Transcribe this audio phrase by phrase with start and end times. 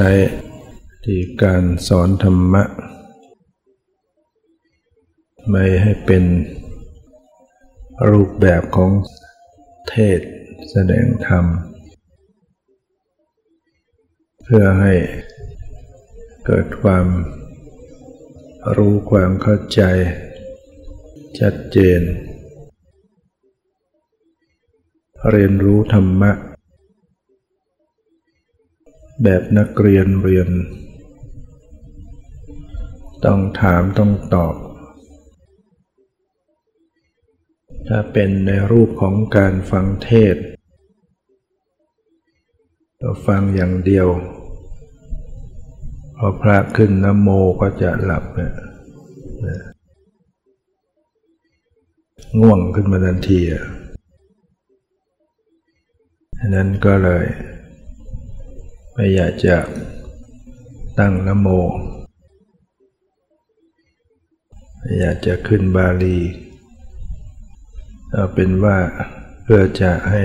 [0.00, 0.16] ใช้
[1.04, 2.64] ที่การสอนธรรมะ
[5.50, 6.24] ไม่ให้เป็น
[8.10, 8.90] รูปแบบของ
[9.88, 10.20] เทศ
[10.70, 11.44] แสดงธรรม
[14.44, 14.94] เพื่อให้
[16.46, 17.06] เกิดความ
[18.76, 19.82] รู้ความเข้าใจ
[21.38, 22.00] ชัดเจน
[25.30, 26.32] เรียนรู้ธรรมะ
[29.22, 30.48] แบบนักเรียนเรียน
[33.24, 34.54] ต้องถามต้องตอบ
[37.88, 40.36] ถ้าเป็นในรูปของการฟังเทศ
[42.98, 44.08] เราฟังอย่างเดียว
[46.16, 47.28] พอพระขึ้นนโม
[47.60, 48.52] ก็จะหลับเนี่ย
[52.40, 53.64] ง่วงขึ้นมาทันทีอะ
[56.48, 57.24] นั้นก็เลย
[59.00, 59.56] ไม่อยากจะ
[60.98, 61.48] ตั้งนโม
[64.78, 66.18] ไม่อยากจะขึ้นบาลี
[68.12, 68.78] เอาเป็นว่า
[69.42, 70.22] เพื่อจะให้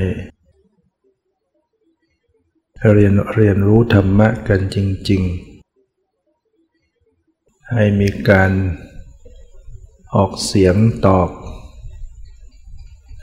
[2.93, 4.77] เรียนเรียนรู้ธรรมะกันจ
[5.09, 5.21] ริง
[6.47, 8.51] ๆ ให้มีการ
[10.15, 11.29] ออกเสียงตอบ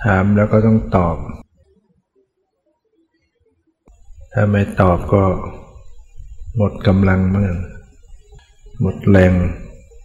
[0.04, 1.16] ถามแล้วก็ต้องตอบ
[4.34, 5.24] ถ้าไม่ตอบก็
[6.56, 7.56] หมดกำลังเหมือน
[8.80, 9.34] หมดแรง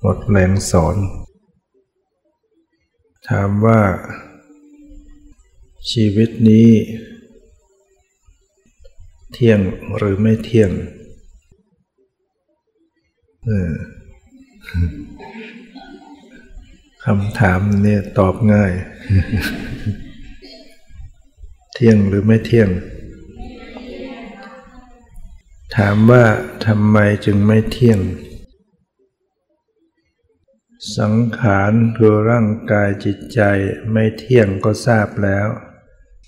[0.02, 0.96] หมดแรงสอน
[3.28, 3.82] ถามว่า
[5.92, 6.70] ชีวิตนี้
[9.32, 9.60] เที่ยง
[9.98, 10.72] หรือไม่เที่ยง
[17.04, 18.74] คำถามนี่ตอบง่าย
[21.74, 22.70] เที่ยงหรือไม่เที่ยง
[25.80, 26.24] ถามว่า
[26.66, 28.00] ทำไมจึงไม่เที่ยง
[30.98, 33.42] สังขารคือร่างกายจิตใจ
[33.92, 35.48] ไม่เที่ยงก็ทราบแล้ว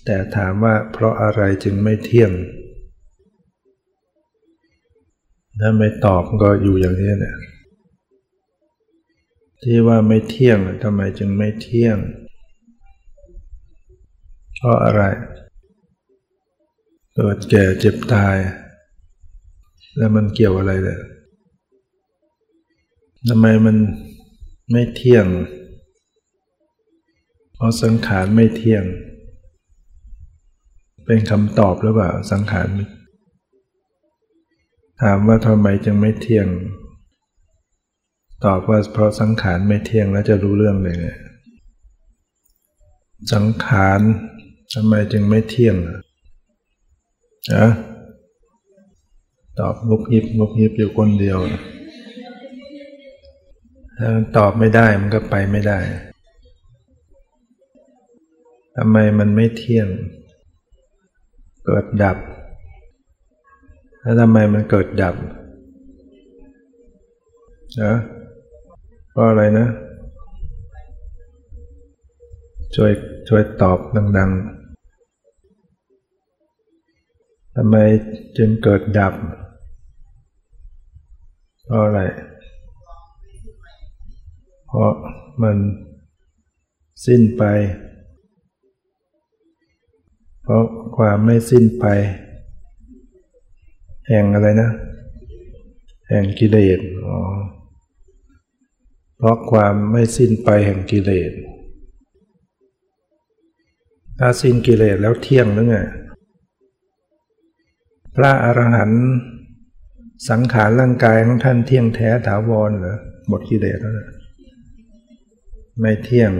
[0.04, 2.32] แต่ถามว่าเพราะอะไรจึงไม่เที่ยง
[5.60, 7.36] ถ้าไม่ตอบก็อยู่อย่างนี้เนี่ย
[9.62, 11.98] ที่ว่าไม่เที่ยงทำไมจึงไม่เที่ยง
[14.54, 15.02] เพราะอะไร
[17.14, 18.36] เกิดแก่เจ็บตาย
[19.98, 20.98] แล้วมันเกี่ยวอะไรเลย
[23.28, 23.76] ทำไมมัน
[24.72, 25.26] ไม่เที่ยง
[27.54, 28.84] เพราะสังขารไม่เที่ยง
[31.04, 32.68] เป็นคำตอบหรือเปล่าสังขาร
[35.02, 36.46] ถามว่าทำไมจึงไม่เที่ยง
[38.44, 41.18] ตอบว่าเพราะสังขารไม่เที่ยงแล้วจะรู้เรื่องเลยเนี่ย
[43.32, 44.00] สังขาร
[44.74, 45.76] ทำไมจึงไม่เที่ยง
[47.54, 47.66] อะ
[49.58, 51.38] ตอบงุบยิบงุบยิบอยู่คนเดียว
[53.98, 55.78] ถ้าตอบไม่ได้มันก็ไปไม่ได้
[58.76, 59.88] ทำไมมันไม่เที่ยง
[61.64, 62.16] เกิดดับ
[64.00, 65.14] แล้วทำไมมันเกิดดับ
[67.82, 67.94] นะ
[69.10, 69.66] เพราะอะไรนะ
[72.74, 72.92] ช่วย
[73.28, 73.78] ช่วยตอบ
[74.18, 74.38] ดัง ๆ
[77.56, 77.76] ทำไม
[78.36, 79.14] จึงเกิดดับ
[81.70, 82.00] เพราะอะไร
[84.66, 84.92] เพราะ
[85.42, 85.56] มัน
[87.06, 87.44] สิ้นไป
[90.42, 90.64] เพราะ
[90.96, 91.84] ความไม่สิ้นไป
[94.08, 94.70] แห่งอะไรนะ
[96.08, 97.18] แห่งกิเลสอ๋อ
[99.16, 101.32] เพราะความไม่สิ้นไปแห่งกิเลส
[104.18, 105.76] ถ้าสิ้นกิเลสแล้วเที่ยงหรือไง
[108.14, 109.06] พระอรหันต์
[110.28, 112.96] สังขารร่างกายของท่านเที่ยงแท้ถาวรเหรอ
[113.28, 114.08] หมดกิเลสแล้วนะ
[115.80, 116.32] ไม่เที่ยง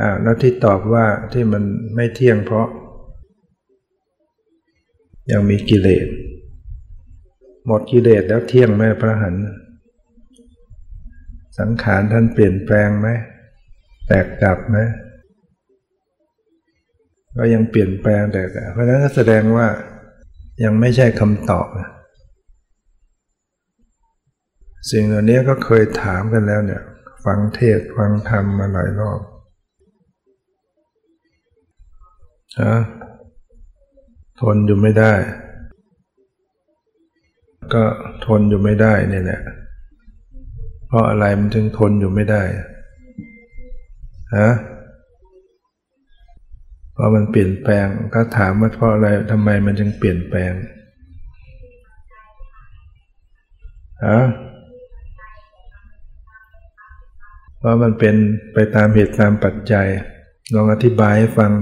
[0.00, 1.62] อ่าแล้วที่ตอบว่าที่มัน
[1.94, 2.68] ไม่เที่ยงเพราะ
[5.32, 6.06] ยังมีกิเลส
[7.66, 9.34] หมดกิเลสแล้วเที่ยงไหมพระหัน
[11.58, 13.08] สังขารท่านเปลี่ยนแปลงไหม
[14.06, 14.78] แตกดับไหม
[17.36, 18.42] ก็ยังเปลี่ยนแปลงแต่
[18.72, 19.66] เพราะนั้นก็แสดงว่า
[20.64, 21.68] ยังไม่ใช่คำตอบ
[24.90, 26.82] สิ่งเหล่านี้ก็เคยถามกันแล้วเนี่ย
[27.24, 29.20] ฟังเทศฟังธรรมมาหลายรอบ
[32.62, 32.74] ฮะ
[34.40, 35.12] ทนอยู่ไม่ได้
[37.74, 37.84] ก็
[38.26, 39.40] ทนอยู่ไม่ได้เนี่ยแหละ
[40.86, 42.42] เพราะอะไรมันถึงทนอยู่ไม่ได้
[44.36, 44.50] ฮะ
[46.92, 50.52] เพราะมันเปลี่ยนแปลงก็ถามว่าเพราะอะไรทำไมมันจึงเปลี่ยนแปลง
[54.06, 54.18] ฮะ
[57.66, 58.14] ราะมันเป็น
[58.52, 59.88] ไปตามเหตุตามปัจจัย
[60.54, 61.52] ลองอธิบายให้ฟัง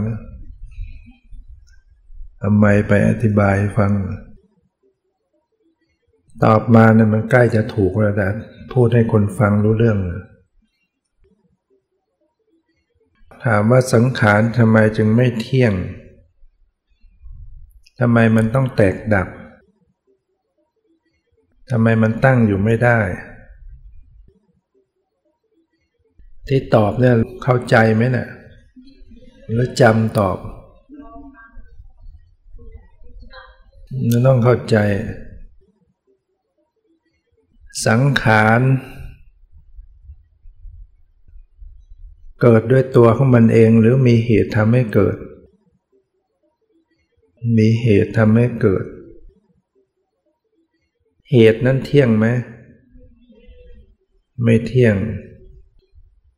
[2.42, 3.92] ทำไมไปอธิบายให้ฟัง
[6.44, 8.28] ตอบมาเนี่ยมันใกล้จะถูกแล้วแต่
[8.72, 9.98] พูดให้คนฟังรู้เรื่อง
[13.44, 15.74] ถามว่าสังขารทำไมจึงไม่เที่ยง
[18.00, 19.28] ทำไมมันต้องแตกดับ
[21.70, 22.98] ทำไมมันตั้งอยู่ไม่ได้
[26.49, 27.14] ที่ตอบเนี่ย
[27.44, 28.29] เข้าใจไหมเนะี่ย
[29.50, 30.38] หรือจำตอบ
[34.26, 34.76] ต้องเข้าใจ
[37.87, 38.61] สังขาร
[42.41, 45.17] เกิดด้วยตัวของมันเองหรือมีเหตุทำให้เกิด
[47.58, 48.85] มีเหตุทำให้เกิด
[51.31, 52.26] เหตุนั้นเที่ยงไหม
[54.43, 54.97] ไม่เที่ยง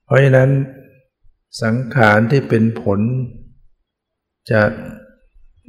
[0.07, 0.51] เพราะฉะนั้น
[1.63, 3.01] สังขารที่เป็นผล
[4.51, 4.63] จะ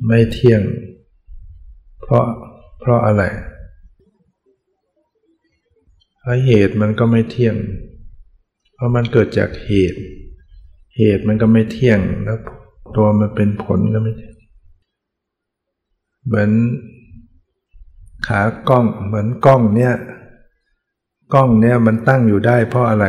[0.07, 0.61] ไม่เที่ยง
[2.01, 2.25] เพราะ
[2.79, 3.23] เพราะอะไร
[6.19, 7.55] เพราะเหตุมันก็ไม่เที่ยง
[8.73, 9.99] เพราะมันเกิดจากเหตุ
[10.97, 12.39] เหตุมันก็ไม่เที่ยงแล้ว
[12.95, 14.35] ตัวมันเป็นผลก็ไม่เที่ยง
[16.25, 16.51] เหมือน
[18.27, 19.93] ขากล้องเหมือนกล้องเนี่ย
[21.33, 23.05] กล้องเนี่ยมันตั้งอยู่ได้เพราะอะไร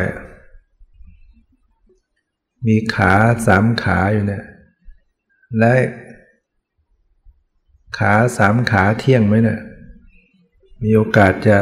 [2.66, 3.12] มีขา
[3.46, 4.44] สามขาอยู่เนี่ย
[5.58, 5.72] และ
[7.98, 9.60] ขาสามขาเที่ยงไหมเนี่ย
[10.82, 11.58] มีโอกาสจะ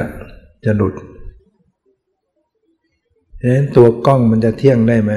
[0.64, 0.94] จะหลุด
[3.40, 5.12] ฉะนั้นตัวกล้องมันจะเที่ยงได้ไหม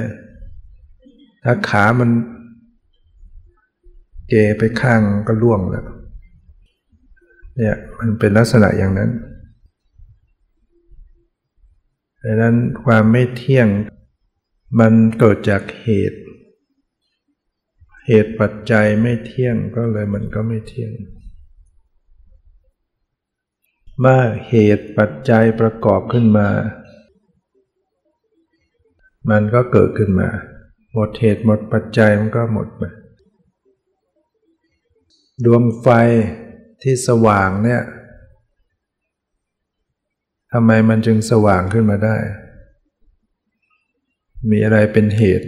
[1.44, 2.10] ถ้าขามัน
[4.30, 5.86] เกไปข้างก็ล่วงแล้ว
[7.58, 9.12] เนี่ยมันเป็นลักษณะอย่างนั้น
[12.24, 13.68] ดังนั้นความไม่เที่ยง
[14.77, 16.19] มันเกิดจากเหตุ
[18.07, 20.94] เหตุปัจจัยไม่เที่ยงก็เลยมันก็ไม่เที่ยง
[24.00, 26.50] เมื่อเหตุปัจจัยประกอบขึ้นมา
[29.30, 30.30] มันก็เกิดขึ้นมา
[30.94, 32.83] หมดเหตุหมดปัจจัยมันก็หมดไป
[35.45, 35.88] ดวงไฟ
[36.81, 37.81] ที่สว่างเนี่ย
[40.54, 42.18] ทำไมมันจึงสว่างขึ้นมาได้
[44.51, 45.47] มีอะไรเป็นเหตุ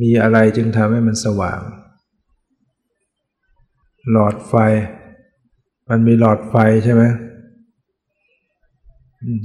[0.00, 1.60] มีอะไรจึงทำให้มันสว่าง
[4.10, 4.54] หลอดไฟ
[5.88, 6.54] มันมีหลอดไฟ
[6.84, 7.02] ใช่ไหม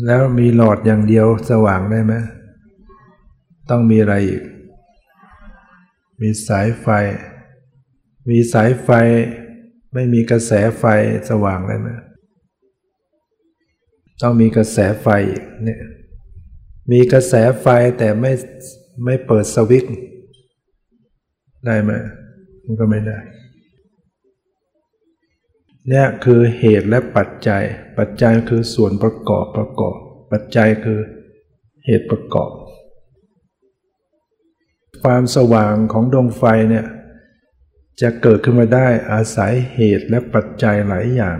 [0.05, 2.13] แล้วมีหลอดอย่างเดียวสว่างได้ไหม
[3.69, 4.41] ต้องมีอะไรอีก
[6.21, 6.87] มีสายไฟ
[8.29, 8.89] มีสายไฟ
[9.93, 10.83] ไม่มีกระแสไฟ
[11.29, 11.89] สว่างได้ไหม
[14.21, 15.07] ต้องมีกระแสไฟ
[15.63, 15.81] เนี่ย
[16.91, 18.31] มีกระแสไฟแต่ไม่
[19.05, 19.93] ไม่เปิดสวิตช์
[21.65, 21.91] ได้ไหม
[22.63, 23.19] มันก็ไม่ได้
[25.89, 27.63] เนี่ยคือเหตุและปัจจัย
[27.97, 29.95] ปัจจัยคือส่วนประกอบประกอบ
[30.31, 30.99] ปัจจัยคือ
[31.85, 32.51] เหตุประกอบ
[35.03, 36.85] ความสว่างของดวงไฟเนี่ย
[38.01, 41.39] จะเกิดขึ้นมาได้อาศัยเหตุและปัจจัยหลายอย่าง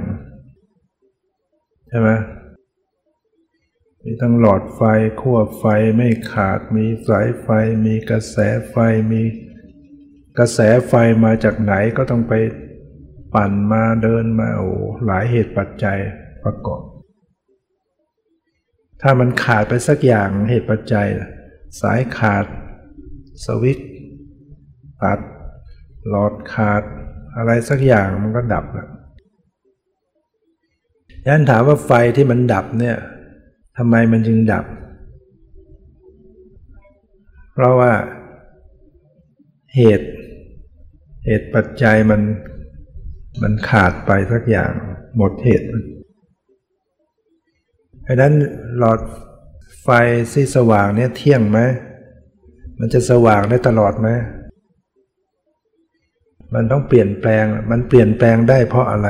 [1.90, 2.10] ใช่ไหม
[4.04, 4.82] มีทั้งหลอดไฟ
[5.22, 5.66] ขั้วไฟ
[5.98, 7.48] ไม่ขาด มีสายไฟ
[7.86, 8.38] มีกระแส
[8.70, 8.76] ไฟ
[9.12, 9.22] มี
[10.38, 12.34] กระแสไฟมาจากไหนก็ต้องไป
[13.34, 14.70] ปั่นมาเดินมาโอ้
[15.06, 16.00] หลายเหตุปัจจัย
[16.44, 16.82] ประกอบ
[19.02, 21.08] ถ้ามันขาดไปสักอย่างเหตุปัจจัย
[21.82, 22.46] สายขาด
[23.46, 23.78] สวิต
[25.04, 25.20] ตัด
[26.10, 26.84] หลอดขาด
[27.38, 28.90] อะไรสักอย่างมันก็ดับแล้ว
[31.26, 32.98] ยันถามว่าไฟที่มันดับเนี่ย
[33.82, 34.66] ทำไมมันจึงดับ
[37.54, 37.94] เพราะว่า
[39.76, 40.10] เหตุ
[41.26, 42.22] เหตุปัจจัยมัน
[43.42, 44.72] มันขาดไปสักอย่าง
[45.18, 45.84] หมดเหตุมัน
[48.06, 48.34] ดังนั้น
[48.78, 49.00] หลอด
[49.84, 49.90] ไฟ
[50.34, 51.60] ที่สว่างเนี่ยเที่ยงไหม
[52.80, 54.10] มันจะสว่างได้ตลอดไหม
[56.54, 59.10] มันต้องเปลี่ยนแปลง มันเปลี่ยนแปลงได้เพราะอะไร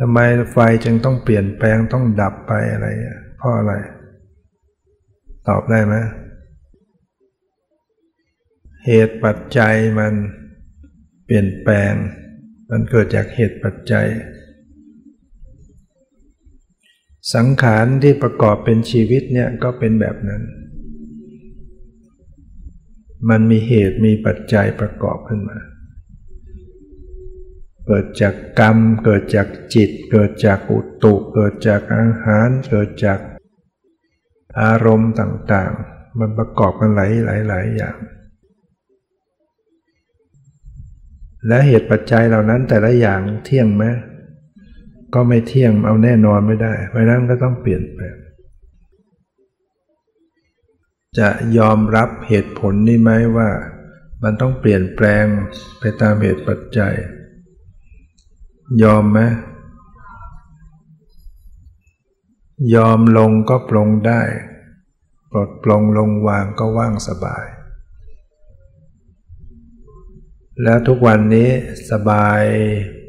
[0.00, 0.18] ทำไม
[0.52, 2.86] ไฟจึงต้องเปลี่ยนแปลงต้องดับไปอะไร
[3.36, 3.72] เพราะอะไร
[5.48, 5.94] ตอบได้ไหม
[8.86, 10.14] เหตุปัจจัยมัน
[11.24, 11.94] เปลี่ยนแปลง
[12.70, 14.06] มันเกิดจากเหตุปัจจัย
[17.34, 20.42] สังขารที่ประกอบเป็นชีวิตเนี่ยก็เป็นแบบนั้น
[23.30, 25.58] มันมีเหตุมีปัจจัยประกอบขึ้นมา
[27.86, 33.20] เกิดจากกรรม เกิดจากจิต เกิดจากอุตุ เกิดจากอาหาร เกิดจาก
[34.60, 37.12] อารมณ์ต่างๆ มันประกอบกันหลาย
[37.48, 37.96] หลายอย่าง
[41.46, 43.84] และเหตุปัจจัยเหล่านั้นแต่ละอย่างเที่ยงไหม
[45.14, 48.16] ก็ไม่เที่ยงเอาแน่นอนไม่ได้ เพราะนั้นก็ต้องเปลี่ยนแปลง
[51.18, 51.28] จะ
[51.58, 53.48] ยอมรับเหตุผลนี้ไหมว่า
[54.22, 55.24] มันต้องเปลี่ยนแปลง
[55.80, 56.94] ไปตามเหตุปัจจัย
[58.82, 59.18] ยอมไหม
[62.74, 64.20] ยอมลงก็ปลงได้
[65.30, 67.44] ปลดปลงลงวางก็ว่างสบาย
[70.62, 71.48] แล้วทุกวันนี้
[71.90, 72.42] สบาย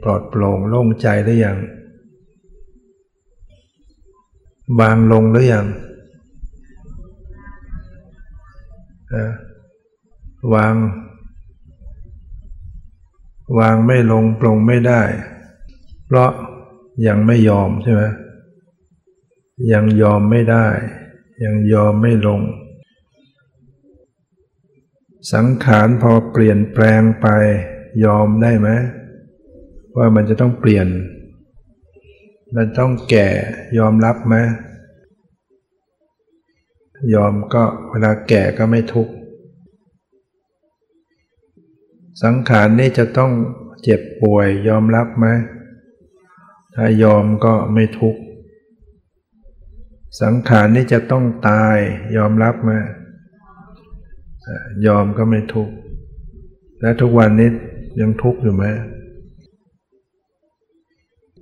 [0.04, 1.58] ปลอดโปร่งโล่งใจหรือยัง
[4.80, 5.68] วางลงหรือยัง
[10.54, 10.76] วาง
[13.60, 15.02] วางไม่ลงปลงไม่ได้
[16.08, 16.32] เพราะ
[17.08, 18.04] ยังไม่ยอมใช่ไหม
[19.74, 20.66] ยังยอมไม่ได้
[21.44, 22.42] ยังยอมไม่ลง
[25.34, 27.28] สังขารพอเปลี่ยนแปลงไป
[28.06, 28.70] ยอมได้ไหม
[29.98, 30.88] ว่ามันจะต้องเปลี่ยน
[32.56, 33.28] มันต้องแก่
[33.78, 34.36] ยอมรับไหม
[37.14, 39.14] ยอมก็เวลาแก่ก็ไม่ทุกข์
[42.24, 43.32] สังขารนี่จะต้อง
[43.84, 45.28] เจ็บป่วยยอมรับไหม
[46.80, 48.22] ถ้ายอมก็ไม่ทุกข์
[50.22, 51.78] สังขารนี่จะต้องตาย
[52.18, 52.72] ยอมรับไหม
[54.86, 55.74] ยอมก็ไม่ทุกข์
[56.82, 57.50] และทุกวันนี้
[58.00, 58.64] ยังทุกข์อยู่ไหม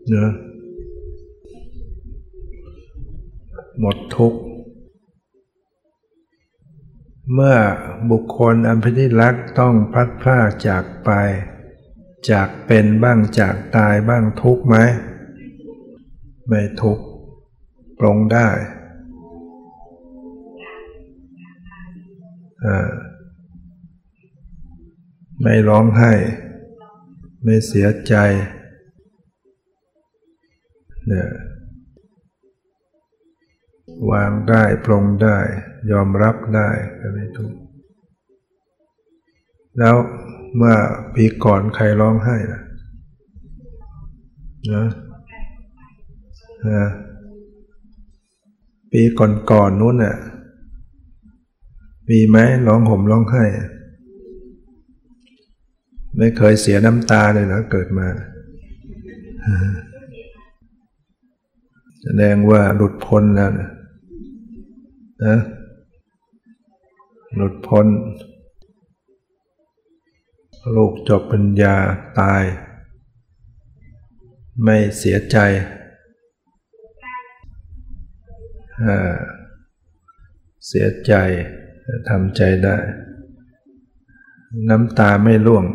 [0.09, 0.31] เนอะ
[3.79, 4.39] หมดทุกข์
[7.33, 7.57] เมื่อ
[8.11, 11.11] บุคคลอันพิธิรักต้องพัดพลาจากไป
[12.31, 14.77] จากเป็นบ้างจากตายบ้างทุกข์ไหม
[16.47, 17.05] ไม่ทุกข์
[17.99, 18.49] ปรงได้
[25.41, 26.13] ไม่ร้องไห้
[27.43, 28.15] ไม่เสียใจ
[31.07, 31.29] เนี่ย
[34.11, 35.37] วางได้ปรงได้
[35.91, 37.57] ยอมรับได้ก็ไม่ทุกข์
[39.79, 39.95] แล้ว
[40.57, 40.75] เมื่อ
[41.15, 42.61] ปีก่อนใครร้องไห้ล่ะ
[44.73, 44.85] นะ
[46.69, 46.85] นะ
[48.91, 50.15] ปีก่อนๆนนู้นน่ะ
[52.09, 53.43] มีไหมร้องห่มร้องไห้
[56.17, 58.07] ไม่เคยเสียน้ำตาเลยนะเกิดมา
[62.01, 63.69] แสดงว่าหลุดพ้นแล้วนะ
[65.25, 65.37] นะ
[67.35, 67.87] หลุดพ้น
[70.75, 71.75] ลูกจบปัญญา
[72.19, 72.43] ตาย
[74.63, 75.37] ไม่เสียใจ
[80.67, 81.13] เสียใจ
[82.09, 82.77] ทำใจได้
[84.69, 85.65] น้ำตาไม่ร่วง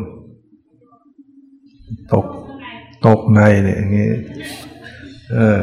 [2.13, 2.27] ตก
[3.07, 4.09] ตกในเนี่ยอย่างนี้
[5.31, 5.61] เออ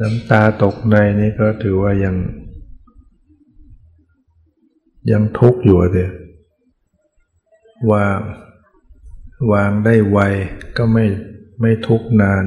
[0.00, 2.16] น้ำตาตกในนี่ก็ถือว่ายัง
[5.10, 6.10] ยังทุกข์อยู่เดีย
[7.92, 8.18] วาง
[9.52, 10.18] วางได้ไว
[10.76, 11.04] ก็ไม่
[11.60, 12.44] ไม่ทุกข์นาน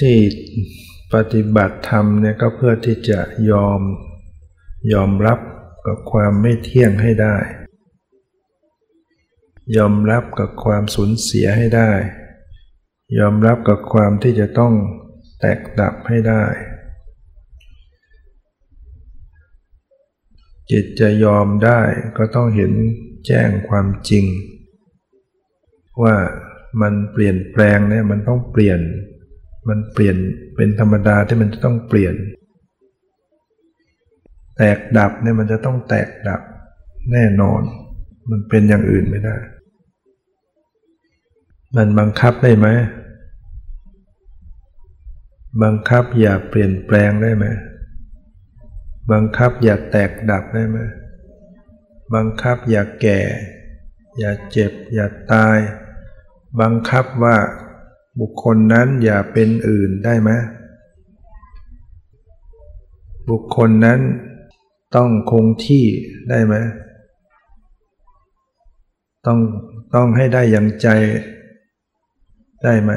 [0.00, 0.16] ที่
[1.14, 3.80] ปฏิบัติธรรมเนี่ยก็เพื่อที่จะยอม
[4.92, 5.38] ยอมรับ
[5.86, 7.36] กับความไม่เที่ยงให้ได้
[9.76, 11.92] ยอมรับกับความสูญเสียให้ได้
[13.18, 14.74] ยอมรับกับความที่จะต้อง
[15.40, 16.44] แตกดับให้ได้
[20.70, 21.80] จิตจะยอมได้
[22.18, 22.72] ก็ต้องเห็น
[23.26, 24.24] แจ้งความจริง
[26.02, 26.16] ว่า
[26.80, 28.80] มันเปลี่ยนแปลงเนี่ยมันต้องเปลี่ยน
[29.68, 30.16] มันเปลี่ยน
[30.56, 32.14] เป็นธรรมดาที่มันจะต้องเปลี่ยน
[34.56, 36.40] แตกดับเนี่ยมันจะต้องแตกดับ
[37.12, 37.62] แน่นอน
[38.30, 39.36] มันเป็นอย่างอื่นไม่ได้
[41.76, 42.68] มันบังคับได้ไหม
[45.62, 47.46] บังคับอย่าเปลี่ยนแปลงได้ไหม
[49.12, 50.78] บังคับอย่าแตกดับได้ไหม
[52.14, 53.20] บังคับอย่าแก่
[54.18, 55.58] อย่าเจ็บ อย่าตาย
[56.60, 57.36] บังคับว่า
[58.20, 60.30] บุคคลนั้นอย่าเป็นอื่นได้ไหม
[63.30, 64.00] บุคคลนั้น
[64.96, 65.84] ต้องคงที่
[66.30, 66.54] ได้ไหม
[69.26, 69.38] ต้อง
[69.94, 70.88] ต้องให้ได้อย่างใจ
[72.64, 72.92] ได้ไหม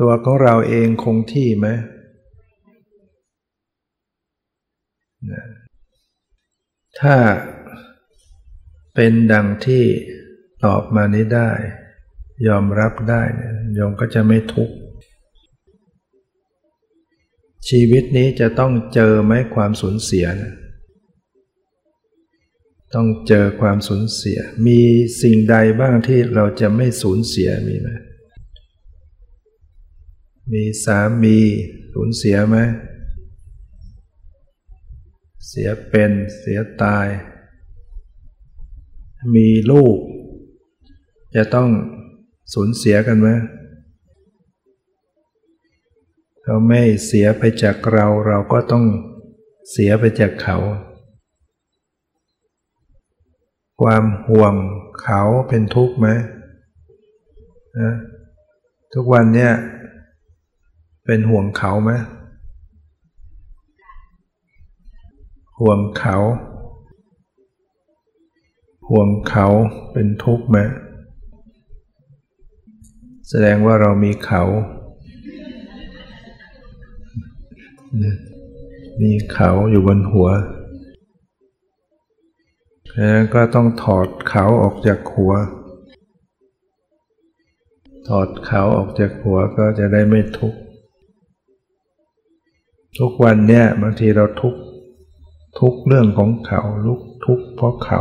[0.00, 1.68] ตัวของเราเองคงที่ไหม
[7.00, 7.16] ถ้า
[8.94, 9.84] เป็นดังที่
[10.64, 11.50] ตอบมานี้ได้
[12.48, 14.74] ยอมรับได้เนี่ยโยมก็จะไม่ทุกข์
[17.68, 20.52] ชีวิตนี้จะต้องเจอไหมความสูญเสียนะ
[22.94, 24.80] ต้องเจอความสูญเสีย มี
[25.22, 27.88] สิ่งใดบ้างที่เราจะไม่สูญเสียมีไหม
[30.52, 31.38] มีสามี
[31.92, 32.56] สูญเสียไหม
[35.48, 37.08] เสียเป็นเสียตาย
[39.34, 39.96] มีลูก
[41.36, 41.68] จะต้อง
[42.52, 43.28] สูญเสียกันไหม
[46.42, 48.84] เขาไม่เสียไปจากเราเราก็ต้อง
[49.70, 50.56] เสียไปจากเขา
[53.80, 54.54] ความห่วง
[55.02, 56.08] เขาเป็นทุกข์ไหม
[57.78, 57.92] นะ
[58.94, 59.52] ทุกวันเนี่ย
[61.06, 61.92] เป็นห่วงเขาไหม
[65.60, 66.16] ห่วงเขา
[68.90, 69.46] ห่วงเขา
[69.92, 70.58] เป็นทุกข์ไหม
[73.32, 74.42] แสดงว่าเรามีเขา
[79.02, 80.28] มีเขาอยู่บนหัว
[82.94, 85.32] ดังนั้นก็ต้องถอดเขาออกจากหัว
[88.08, 90.58] ถอดเขาออกจากหัวก็จะได้ไม่ทุกข์
[92.98, 94.60] ทุกวันเนี่ยบางทีเราทุกข์
[95.60, 98.00] ทุกเรื่องของเขาลุกทุกเพราะเขา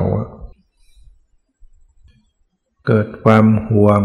[2.87, 4.01] เกิดความห่วง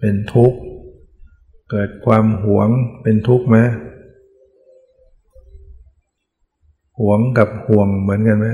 [0.00, 0.58] เป็นทุกข์
[1.70, 2.68] เกิดความหวง
[3.02, 3.58] เป็นทุกข์ไหม
[7.00, 8.48] หวงกับห่วงเหมือนกันไหม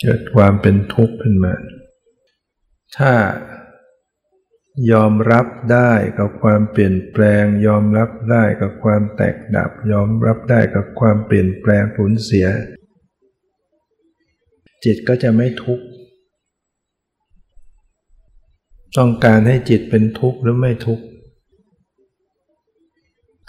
[0.00, 1.54] เกิดความเป็นทุกข์ขึ้นมา
[2.98, 3.14] ถ้า
[4.92, 12.46] ยอมรับได้กับความเปลี่ยนแปลง ยอมรับได้กับความแตกดับ ยอมรับได้กับความเปลี่ยนแปลงสูญเสีย
[14.84, 15.84] จิตก็จะไม่ทุกข์
[18.98, 21.04] ต้องการให้จิตเป็นทุกข์หรือไม่ทุกข์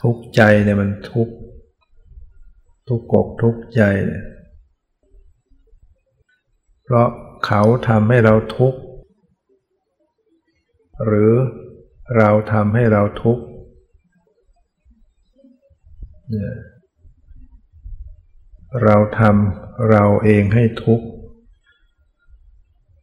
[0.01, 1.33] ทุกข์ใจเนี่ยมันทุกข์
[2.87, 4.23] ทุกข์กกทุกข์ใจเนี่ย
[6.83, 7.07] เพราะ
[7.45, 8.79] เขาทำให้เราทุกข์
[11.05, 11.31] หรือ
[12.17, 13.43] เราทำให้เราทุกข์
[18.83, 21.05] เราทำเราเองให้ทุกข์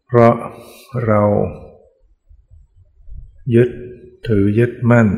[0.06, 0.34] เพราะ
[1.06, 1.22] เรา
[3.54, 3.70] ยึด
[4.28, 5.08] ถือยึดมั่น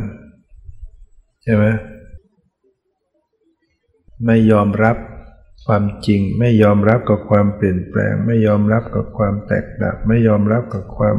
[1.43, 1.65] ใช่ไหม
[4.27, 4.97] ไม่ยอมรับ
[5.67, 11.17] ความจริง ไม่ยอมรับกับความเปลี่ยนแปลง ไม่ยอมรับกับความแตกดับ ไม่ยอมรับกับความ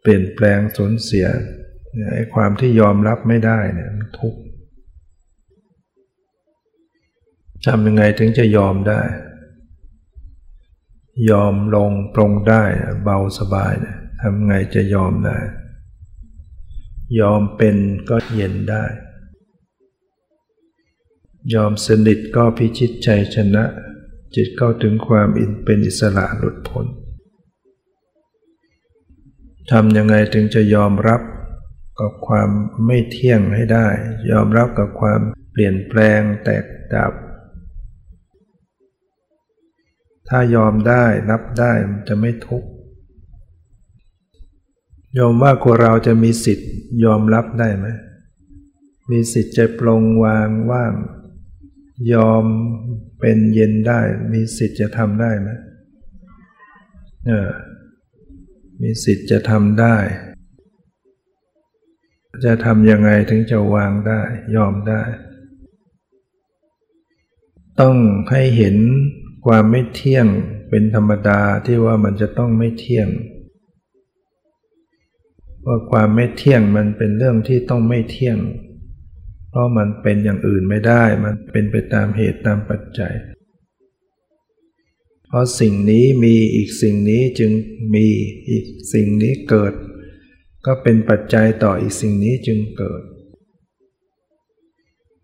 [0.00, 1.26] เปลี่ยนแปลงสูญเสีย
[2.12, 4.40] ไอ้ความที่ยอมรับไม่ได้เนี่ยมันทุกข์
[7.66, 9.02] ทำยังไงถึงจะยอมได้
[11.30, 12.62] ยอมลงปรงได้
[13.02, 15.38] เบาสบายเนี่ย ทำไงจะยอมได้
[17.20, 17.76] ยอมเป็น
[18.10, 18.84] ก็เย็นได้
[21.54, 23.64] ยอมสนิทก็พิชิตใจชนะ
[24.34, 26.86] จิตเข้าถึงความอินเป็นอิสระหลุดพ้น
[29.70, 31.22] ทำยังไงถึงจะยอมรับ
[32.00, 32.48] กับความ
[32.86, 33.88] ไม่เที่ยงให้ได้
[34.30, 37.12] ยอมรับกับความเปลี่ยนแปลงแตกดับ
[40.28, 42.71] ถ้ายอมได้รับได้มันจะไม่ทุกข์
[45.18, 46.70] ยอมว่าคนเราจะมีสิทธิ์
[47.04, 47.86] ยอมรับได้ไหม
[49.10, 50.94] มีสิทธิ์จะปลงวางว่าง
[52.12, 52.44] ยอม
[53.20, 54.00] เป็นเย็นได้
[54.32, 55.48] มีสิทธิ์จะทำได้ไหม
[57.26, 57.50] เออ
[58.82, 59.96] มีสิทธิ์จะทำได้
[62.44, 64.20] จะทำยังไงถึงจะวางได้
[64.56, 65.02] ยอมได้
[67.80, 67.96] ต้อง
[68.30, 68.76] ให้เห็น
[69.46, 70.26] ความไม่เที่ยง
[70.68, 73.08] เป็นธรรมดาที่ว่ามันจะต้องไม่เที่ยง
[75.66, 78.38] ว่าความไม่เที่ยงมันเป็นเรื่องที่ต้องไม่เที่ยง
[79.50, 83.14] เพราะมันเป็นอย่างอื่นไม่ได้ มันเป็นไปตามเหตุตามปัจจัย
[85.26, 87.50] เพราะสิ่งนี้มีอีกสิ่งนี้จึง
[87.94, 88.06] มี
[88.50, 89.72] อีกสิ่งนี้เกิด
[90.66, 93.02] ก็เป็นปัจจัยต่ออีกสิ่งนี้จึงเกิด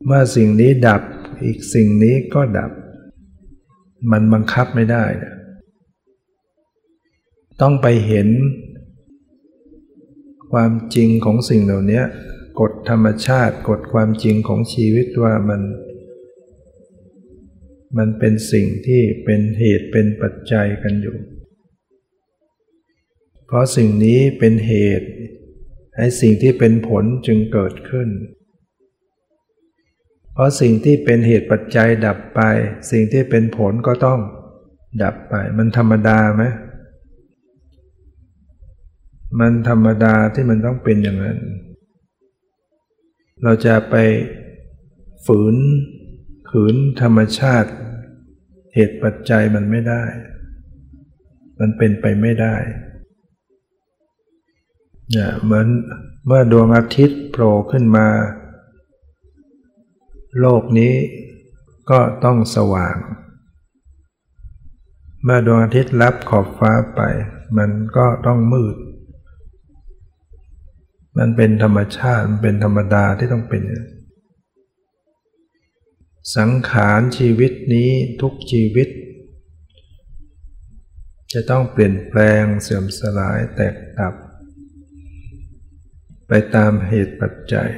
[0.07, 1.03] เมื่อสิ่งนี้ดับ
[1.45, 2.71] อีกสิ่งนี้ก็ดับ
[4.11, 5.35] มันบังคับไม่ได้นะ
[7.61, 8.29] ต้องไปเห็น
[10.53, 12.03] ความจริงของสิ่งเหล่านี้
[12.61, 15.61] กฎธรรมชาติกฎความจริงของชีวิตว่ามัน
[17.99, 21.17] มันเป็นสิ่งที่เป็นเหตุเป็นปัจจัยกันอยู่
[23.47, 25.09] เพราะสิ่งนี้เป็นเหตุ
[25.97, 28.09] ไอ้สิ่งที่เป็นผลจึงเกิดขึ้น
[30.33, 32.41] เพราะสิ่งที่เป็นเหตุปัจจัยดับไป
[32.91, 34.21] สิ่งที่เป็นผลก็ต้อง
[35.03, 36.45] ดับไป มันธรรมดาไหม
[39.39, 41.39] มันธรรมดาที่มันต้องเป็นอย่างนั้น
[43.43, 43.97] เราจะไป
[45.27, 45.57] ฝืน
[46.51, 47.71] ขืนธรรมชาติ
[48.75, 50.05] เหตุปัจจัยมันไม่ได้
[51.61, 52.55] มันเป็นไปไม่ได้
[55.11, 55.67] เนี่ยเหมือน
[56.27, 58.07] เมื่อดวงอาทิตย์โผล่ขึ้นมา
[60.41, 60.95] โลกนี้
[61.91, 62.97] ก็ต้องสว่าง
[65.25, 67.01] เมื่อดวงอาทิตย์รับขอบฟ้าไป
[67.59, 68.77] มันก็ต้องมืด
[71.19, 73.63] มันเป็นธรรมชาติ มันเป็นธรรมดาที่ต้องเป็น
[76.37, 77.91] สังขารชีวิตนี้
[78.23, 78.89] ทุกชีวิต
[81.33, 84.15] จะต้องเปลี่ยนแปลงเสื่อมสลายแตกดับ
[86.29, 87.71] ไปตามเหตุปัจจัย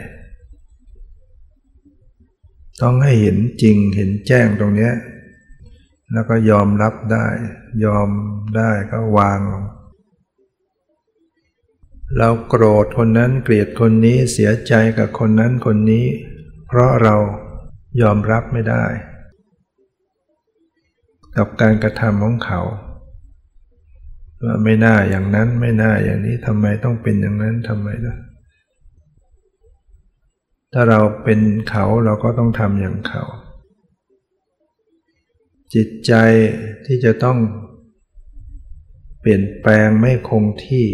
[2.83, 4.91] ต้องให้เห็นจริงเห็นแจ้งตรงนี้
[6.13, 7.27] แล้วก็ยอมรับได้
[7.85, 8.09] ยอม
[8.57, 9.41] ได้ก็วาง
[12.19, 16.07] เราโกรธคนนั้นเกลียดคนนี้เสียใจกับคนนั้นคนนี้
[16.67, 17.17] เพราะเรา
[18.03, 18.85] ยอมรับไม่ได้
[21.37, 22.61] กับการกระทำของเขา
[24.43, 28.17] ว่าไม่น่าอย่างนั้นไม่น่าอย่างนี้ทำไมต้องเป็นอย่างนั้นทำไมนะ
[30.73, 33.23] ถ้าเราเป็นเขาเราก็ต้องทำอย่างเขา
[35.75, 36.13] จิตใจ
[36.87, 37.39] ที่จะต้อง
[39.21, 40.87] เปลี่ยนแปลงไม่คงที่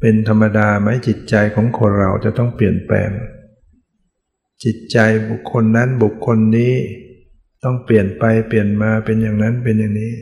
[0.00, 3.10] เป็นธรรมดาไหมจิตใจของคนเราจะต้องเปลี่ยนแปลง
[4.64, 6.74] จิตใจบุคคลนั้นบุคคลนี้
[7.64, 10.14] ต้องเปลี่ยนไปเปลี่ยนมาเป็นอย่างนั้นเป็นอย่างนี้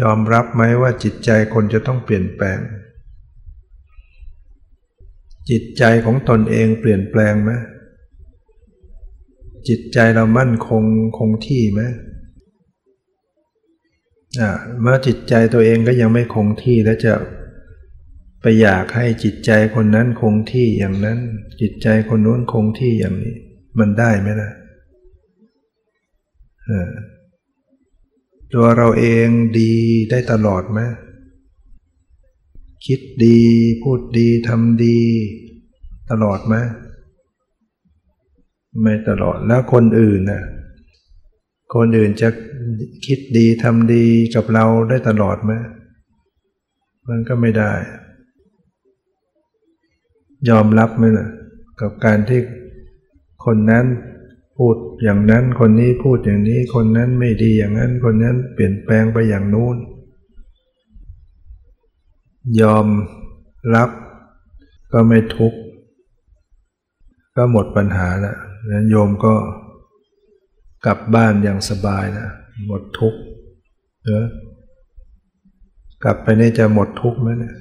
[0.00, 2.58] ยอมรับไหมว่าจิตใจคนจะต้องเปลี่ยนแปลง
[5.50, 7.52] จิตใจของตนเองเปลี่ยนแปลงไหม
[9.68, 10.82] จิตใจเรามั่นคง
[11.18, 11.82] คงที่ไหม
[14.82, 17.12] เมื่อจิตใจตัวเองก็ยังไม่คงที่แล้วจะ
[18.42, 21.18] ไปอยากให้จิตใจคนนั้นคงที่อย่างนั้น
[21.60, 23.36] จิตใจคนนู้นคงที่อย่างนี้
[23.78, 24.50] มันได้ไหมล่ะ
[28.54, 29.72] ตัวเราเองดี
[30.10, 30.80] ได้ตลอดไหม
[32.86, 33.40] คิดดี
[33.82, 35.00] พูดดีทำดี
[36.10, 36.54] ตลอดไหม
[38.82, 40.42] ไม่ตลอดแล้วคนอื่นน่ะ
[41.74, 42.28] คนอื่นจะ
[43.06, 45.52] คิดดีทำดีกับเราได้ตลอดไหม
[47.08, 47.72] มันก็ไม่ได้
[50.48, 51.28] ยอมรับไหมล่ะ
[51.80, 52.40] กับการที่
[53.44, 53.86] คนนั้น
[54.56, 59.76] พูดอย่างนั้นคนนี้พูดอย่างนี้ คนนั้นไม่ดีอย่างนั้น คนนั้นเปลี่ยนแปลงไปอย่างนู้น
[62.62, 62.86] ยอม
[63.74, 63.90] รับ
[64.92, 65.58] ก็ไม่ทุกข์
[67.36, 68.36] ก็หมดปัญหาแล้ว
[68.72, 69.34] นั้นโยมก็
[70.86, 72.28] กลับบ้านอย่างสบายนะ
[72.64, 73.20] หมดทุกข์
[74.04, 74.26] เนอะ
[76.04, 77.56] กลับไปนี่จะหมดทุกข์ไหมเนี่ย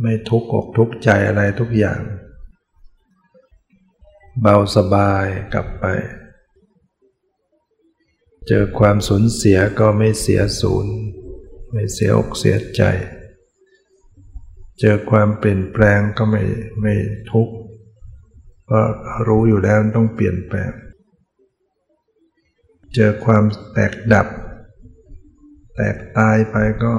[0.00, 2.00] ไม่ทุกข์อกทุกข์ใจอะไรทุกอย่าง
[4.40, 5.84] เบาสบายกลับไป
[8.48, 10.94] เจอความสูญเสียก็ไม่เสียศูนย์
[11.72, 12.82] ไม่เสียอกเสียใจ
[14.80, 16.42] เจอความเปลี่ยนแปลงก็ไม่
[16.80, 16.94] ไม่
[17.32, 17.54] ทุกข์
[18.66, 18.86] เพราะ
[19.28, 20.70] รู้อยู่แล้วต้องเปลี่ยนแปลง
[22.94, 24.26] เจอความแตกดับ
[25.74, 26.92] แตกตายไปก็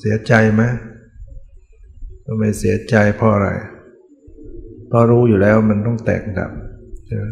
[0.00, 0.62] เสียใจไหม
[2.24, 3.50] ก็ไมเสียใจเพราะอะไร
[4.88, 6.50] เพราะรู้อยู่แล้วมันต้องแตกดับ
[7.06, 7.26] ใช่ไหม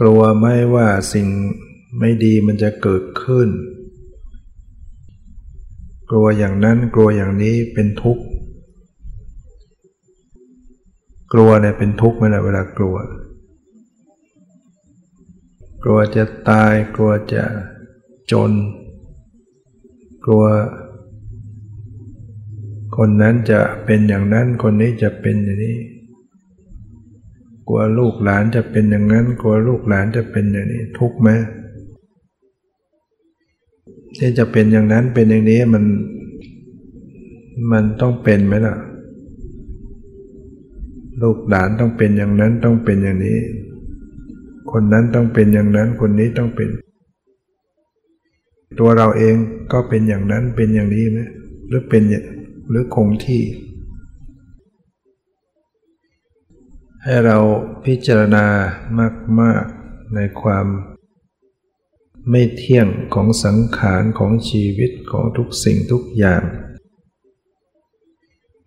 [0.00, 1.28] กลัวไม่ว่าสิ่ง
[1.98, 3.48] ไม่ดีมันจะเกิดขึ้น
[6.10, 8.24] กลัวอย่างนั้นกลัวอย่างนี้เป็นทุกข์
[11.32, 12.96] กลัวเนี่ยเป็นทุกข์ไหมล่ะเวลากลัว
[15.86, 17.44] กลัวจะตาย กลัวจะ
[18.30, 18.52] จน
[20.24, 20.44] กลัว
[22.96, 25.78] คนนั้นจะเป็นอย่างนั้น คนนี้จะเป็นอย่างนี้
[27.68, 31.28] กลัวลูกหลานจะเป็นอย่างนั้น กลัวลูกหลานจะเป็นอย่างนี้ ทุกไหม
[34.18, 35.84] ที่จะเป็นอย่างนั้นเป็นอย่างนี้มัน
[37.72, 38.76] มันต้องเป็นไหมล่ะ
[41.22, 43.38] ลูกหลานต้องเป็นอย่างนั้นต้องเป็นอย่างนี้
[44.72, 46.68] คนนั้นต้องเป็นอย่างนั้น คนนี้ต้องเป็น
[48.78, 49.34] ตัวเราเอง
[49.72, 51.18] ก็เป็นอย่างนั้นเป็นอย่างนี้ไหม
[51.68, 52.02] หรือเป็น
[52.70, 53.42] หรือคงที่
[57.04, 57.38] ให้เรา
[57.84, 58.46] พิจารณา
[59.40, 60.66] มากๆในความ
[62.30, 66.42] ไม่เที่ยงของสังขารของชีวิตของทุกสิ่งทุกอย่าง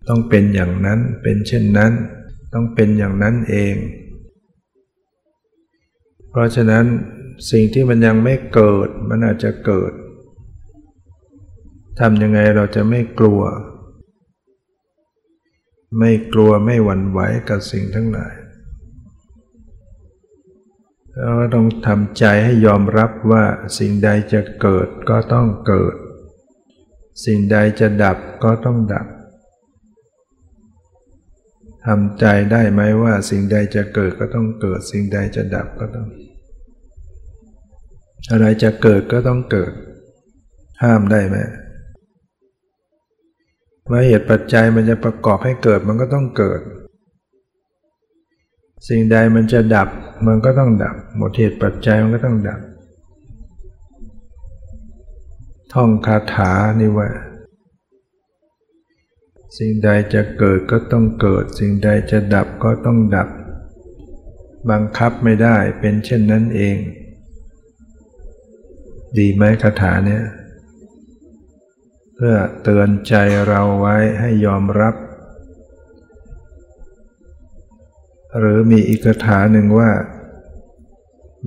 [0.08, 1.92] ต้องเป็นอย่างนั้นเป็นเช่นนั้น
[2.54, 3.76] ต้องเป็นอย่างนั้นเอง
[6.38, 6.86] ราะฉะนั้น
[7.52, 9.92] สิ่งที่มันยังไม่เกิดมันอาจจะเกิด
[12.00, 13.42] ทำยังไงเราจะไม่กลัว
[16.00, 17.20] ไม่กลัวไม่หวั่นไหว
[17.50, 18.34] กับสิ่งทั้งหลาย
[21.22, 23.44] เราต้องทำใจให้ยอมรับว่า
[23.78, 25.96] สิ่งใดจะเกิดก็ต้องเกิด
[27.26, 29.08] สิ่งใดจะดับก็ต้องดับ
[31.86, 36.08] ทำใจได้ไหมว่าสิ่งใดจะเกิดก็ต้องเกิด สิ่งใดจะดับก็ต้อง
[38.32, 39.72] อะไรจะเกิดก็ต้องเกิด
[40.84, 41.38] ห้ามได้ไหม
[43.90, 46.60] ว่าเหตุปัจจัยมันจะประกอบให้เกิดมันก็ต้องเกิด
[48.88, 49.90] สิ่งใดมันจะดับ
[50.28, 52.60] มันก็ต้องดับ หมดเหตุปัจจัยมันก็ต้องดับ
[55.74, 57.10] ท่องคาถานี่ว่า
[59.58, 63.30] สิ่งใดจะเกิดก็ต้องเกิด สิ่งใดจะดับก็ต้องดับ
[64.70, 66.78] บังคับไม่ได้เป็นเช่นนั้นเอง
[69.18, 70.24] ดีไหมคาถาเนี่ย
[72.16, 73.14] เพื่อเตือนใจ
[73.50, 74.96] เราไว้ให้ยอมรับ
[78.40, 79.92] หรือมีอีกคาถาหนึ่งว่า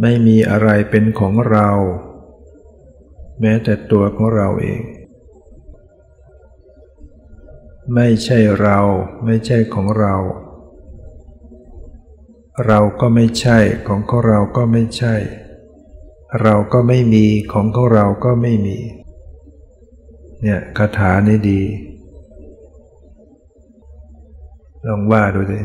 [0.01, 1.69] ไม่มีอะไรเป็นของเรา
[3.41, 4.83] แม้แต่ตัวของเราเอง
[7.95, 8.79] ไม่ใช่เรา
[9.25, 10.15] ไม่ใช่ของเรา
[12.67, 15.15] เราก็ไม่ใช่ของของเราก็ไม่ใช่
[16.43, 18.79] เราก็ไม่มีของของเราก็ไม่มี
[20.43, 21.61] เนี่ยคาถานี้ดี
[24.87, 25.61] ลองว่าดูสิ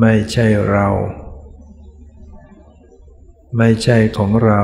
[0.00, 0.88] ไม่ใช่เรา
[3.58, 4.62] ไม่ใช่ของเรา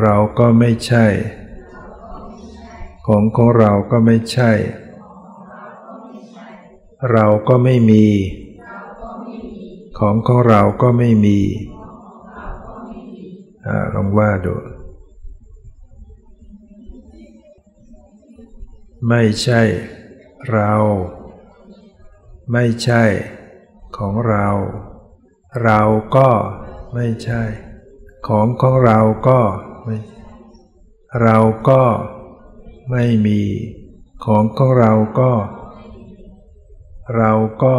[0.00, 1.06] เราก็ไม่ใช่
[3.06, 4.50] ของของเราก็ไม่ใช่
[7.12, 8.04] เราก็ไม่มี
[9.98, 11.38] ของของเราก็ไม่มี
[13.94, 14.54] ลองว่าดู
[19.08, 19.62] ไม่ใช่
[20.52, 20.72] เรา
[22.52, 23.02] ไม่ใช่
[23.96, 24.48] ของเรา
[25.64, 25.80] เรา
[26.16, 26.28] ก็
[26.94, 27.42] ไม่ใช่
[28.28, 29.40] ของของเราก็
[29.84, 29.96] ไม่
[31.22, 31.82] เราก็
[32.90, 33.40] ไม่มี
[34.24, 35.32] ของของเราก็
[37.16, 37.32] เรา
[37.64, 37.76] ก็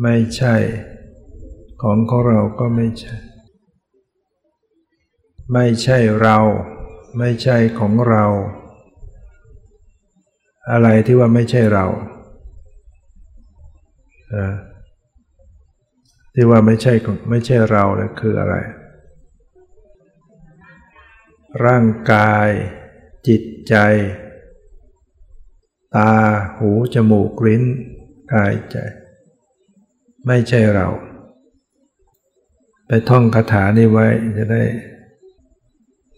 [0.00, 0.54] ไม่ใช่
[1.82, 3.14] ของของเราก็ไม่ใช่
[5.52, 6.38] ไม่ใช่เรา
[7.18, 8.24] ไม่ใช่ของเรา
[10.70, 11.86] อะไรที่ว่าไม่ใช่เรา
[16.34, 16.92] ที่ว่าไม่ใช่
[17.30, 18.54] ไม่ใช่เราเนะคืออะไร
[21.64, 22.48] ร่างกาย
[23.28, 23.74] จิตใจ
[25.96, 26.12] ตา
[26.56, 27.64] หู จมูกลิ้น
[28.32, 28.76] กายใจ
[30.26, 30.88] ไม่ใช่เรา
[32.86, 34.06] ไปท่องคาถานี้ไว้
[34.38, 34.62] จะได้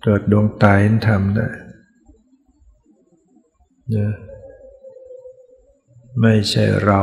[0.02, 1.48] เกิดดวงตาเห็นธรรมได้
[3.96, 4.08] นะ
[6.20, 7.00] ไม่ใช่เรา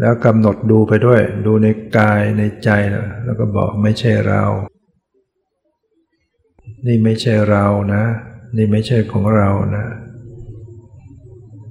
[0.00, 4.44] แล้วกำหนดดูไปด้วย ดูในกายในใจนะแล้วก็บอกไม่ใช่เรา
[6.86, 8.02] นี่ไม่ใช่เรานะ
[8.56, 9.84] นี่ไม่ใช่ของเรานะ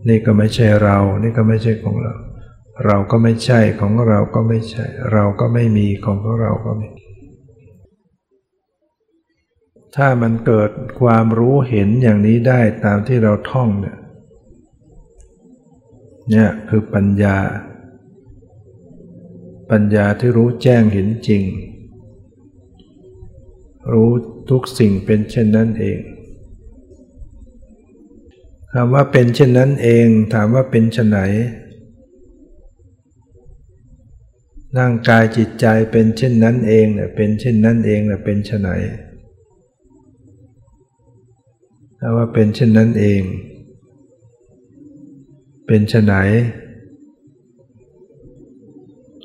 [0.07, 2.13] นี่ก็ไม่ใช่เรา นี่ก็ไม่ใช่ของเรา
[2.83, 6.89] เราก็ไม่ใช่ของเราก็ไม่ใช่ เราก็ไม่มีของของเราก็ไม่
[9.95, 13.97] ถ้ามันเกิดความรู้เห็นอย่างนี้ได้ตามที่เราท่องเนี่ย
[16.29, 17.37] เนี่ยคือปัญญา
[19.71, 21.43] ปัญญาที่รู้แจ้งเห็นจริง
[23.91, 24.09] รู้
[24.49, 25.99] ทุกสิ่งเป็นเช่นนั้นเอง
[28.73, 31.19] คำว่าเป็นเช่นนั้นเอง ถามว่าเป็นชนไหน
[34.77, 38.69] ร่างกายจิตใจเป็นเช่นนั้นเองเนี่ยเป็นเช่นนั้นเองเนี่ยเป็นชไหน
[41.99, 43.21] ถ้าว่าเป็นเช่นนั้นเอง
[45.67, 46.13] เป็นชไหน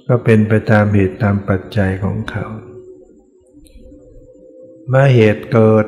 [0.06, 2.46] ก็เป็นไปตามเหตุตามปัจจัยของเขา
[4.88, 5.86] เมื่อเหตุเกิด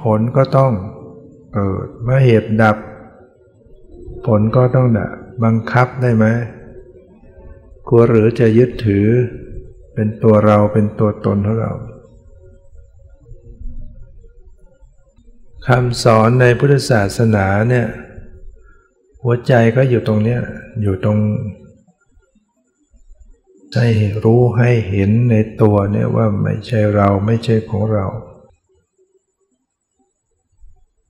[0.00, 0.72] ผลก็ต้อง
[1.54, 2.76] เกิด เมื่อเหตุดับ
[4.26, 5.10] ผลก็ต้องดับ
[5.44, 6.26] บังคับได้ไหม
[7.88, 9.06] กลัวหรือจะยึดถือ
[9.94, 11.72] เป็นตัวเราเป็นตัวตนของเรา
[15.66, 17.86] คำสอนในพุทธศาสนาเนี่ย
[19.22, 20.40] หัวใจก็อยู่ตรงเนี้ย
[20.82, 21.18] อยู่ตรง
[23.74, 23.88] ให้
[24.24, 28.06] รู้ให้เห็นในตัวเนี่ยว่าไม่ใช่เราไม่ใช่ของเรา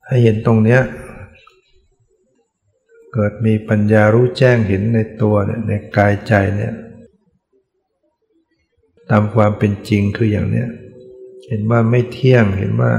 [0.06, 0.80] ให้เห็นตรงเนี้ย
[3.20, 6.74] เกิดมีปัญญารู้แจ้งเห็นในตัวเนี่ยในกายใจเนี่ย
[9.11, 10.68] ตามความเป็นจริงคืออย่างเนี้ย
[11.48, 12.92] เห็นว่าไม่เที่ยงเห็นว่า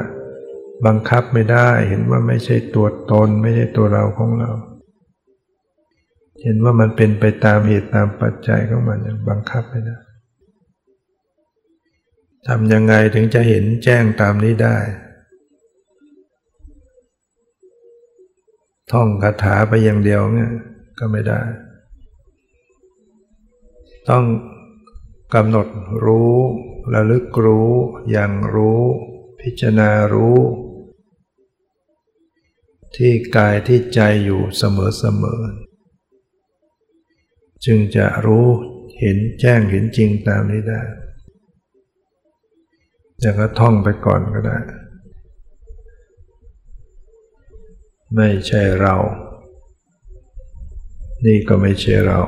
[0.86, 4.52] บังคับไม่ได้ เห็นว่าไม่ใช่ตัวตน ไม่ใช่ตัวเราของเรา
[6.44, 9.98] เห็นว่ามันเป็นไปตามเหตุตามปัจจัยของมันบังคับไม่ได้
[12.48, 14.78] ทำยังไงถึงจะเห็นแจ้งตามนี้ได้
[18.92, 20.52] ท่องคาถาไปอย่างเดียวเนี่ย
[21.00, 21.42] ก็ไม่ได้
[24.10, 24.26] ต้อง
[25.34, 25.68] กำหนด
[26.06, 26.34] รู้
[26.94, 27.72] ระลึกรู้
[28.12, 28.82] อย่างรู้
[29.42, 30.38] พิจารณารู้
[32.96, 34.64] ที่กายที่ใจอยู่เส
[35.22, 38.48] มอๆจึงจะรู้
[39.00, 40.82] เห็นแจ้งเห็นจริงตามนี้ได้
[43.24, 44.58] จะก็ท่องไปก่อนก็ได้
[48.16, 48.96] ไม่ใช่เรา
[51.26, 52.20] นี่ก็ไม่ใช่เรา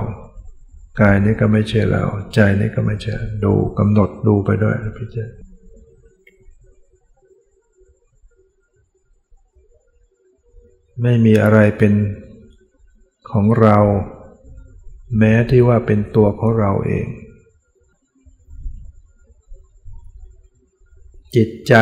[1.00, 5.28] กายนี้ก็ไม่ใช่เรา ใจนี้ก็ไม่ใช่ ดูกำหนดดูไปด้วยพี่เจ้า
[11.02, 11.94] ไม่มีอะไรเป็น
[13.32, 13.78] ของเรา
[15.18, 17.08] แม้ที่ว่าเป็นตัวของเราเอง
[21.36, 21.74] จิตใจ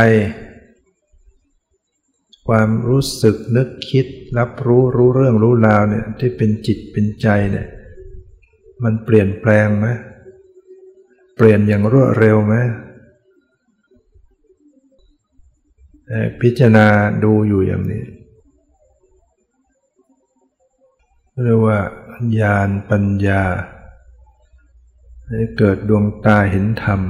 [2.54, 4.06] ความรู้สึกนึกคิด
[4.38, 7.68] รับรู้รู้เรื่องรู้ราวเนี่ยที่เป็นจิตเป็นใจเนี่ย
[8.84, 9.88] มันเปลี่ยนแปลงไหม
[11.36, 12.56] เปลี่ยนอย่างรวดเร็วไหม
[16.42, 16.88] พิจารณา
[17.24, 18.04] ดูอยู่อย่างนี้
[21.44, 21.80] เรียกว่า
[22.40, 23.44] ญาณปัญญา
[25.28, 27.02] ให้เกิดดวงตาเห็นธรรม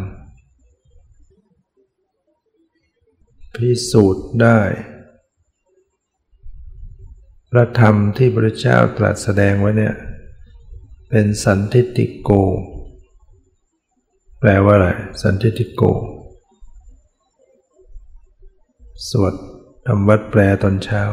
[3.56, 4.60] พิสูจน์ได้
[7.52, 9.96] พระธรรมที่พระเจ้าตรัสแสดงไว้เนี่ย
[11.10, 12.32] เป็นสันทิติโก
[14.40, 14.88] แปลว่าอะไร
[15.22, 15.84] สันทิติโก
[19.10, 19.34] สวด
[19.88, 21.04] ธรรมวัดแปลตอนเช้า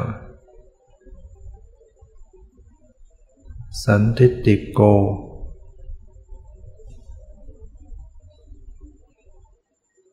[3.85, 4.81] สันทิติโก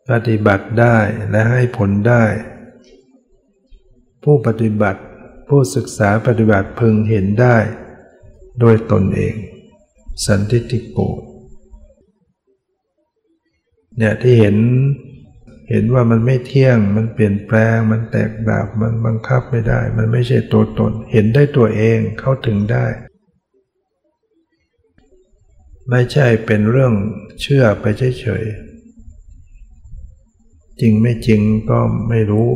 [0.10, 0.98] ปฏิบัติได้
[1.32, 2.24] และให้ผลได้
[4.24, 5.02] ผู้ปฏิบัติ
[5.56, 7.58] ผู้ศึกษาปฏิบัติพึงเห็นได้
[8.60, 9.36] โดยตนเอง
[10.26, 11.00] สันทิติโก
[13.98, 14.58] เนี่ยที่เห็น
[15.70, 22.86] เห็นว่ามันไม่เที่ยง มันเปลี่ยนแปลง มันแตกดับ มันบังคับไม่ได้ มันไม่ใช่ตัวตน เห็นได้ตัวเองเข้าถึงได้
[25.89, 26.94] ไม่ใช่เป็นเรื่อง
[27.42, 27.86] เชื่อไป
[28.20, 32.50] เฉยๆ จริงไม่จริงก็ไม่รู้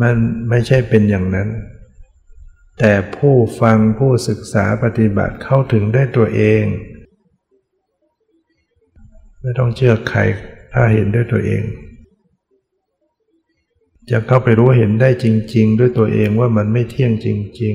[0.00, 0.16] มัน
[0.48, 1.48] ไม่ใช่เป็นอย่างนั้น
[2.78, 6.64] แต่ผู้ฟังผู้ศึกษาปฏิบัติเข้าถึงได้ตัวเอง
[9.40, 10.20] ไม่ต้องเชื่อใคร
[10.72, 11.62] ถ้าเห็นด้วยตัวเอง
[14.10, 17.28] จะเข้าไปรู้เห็นได้จริง ๆ ด้วยตัวเองว่ามันไม่เที่ยงจ
[17.62, 17.74] ริง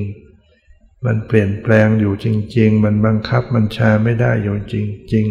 [0.52, 4.76] ๆ มันเปลี่ยนแปลงอยู่จริง ๆ มันบังคับมันชาไม่ได้อยู่จ
[5.14, 5.26] ริง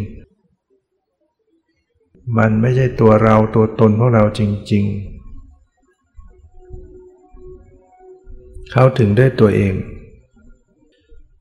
[1.61, 4.41] ๆ มันไม่ใช่ตัวเราตัวตนของเราจ
[4.73, 5.12] ริง ๆ
[8.75, 9.75] เขาถึงได้ตัวเอง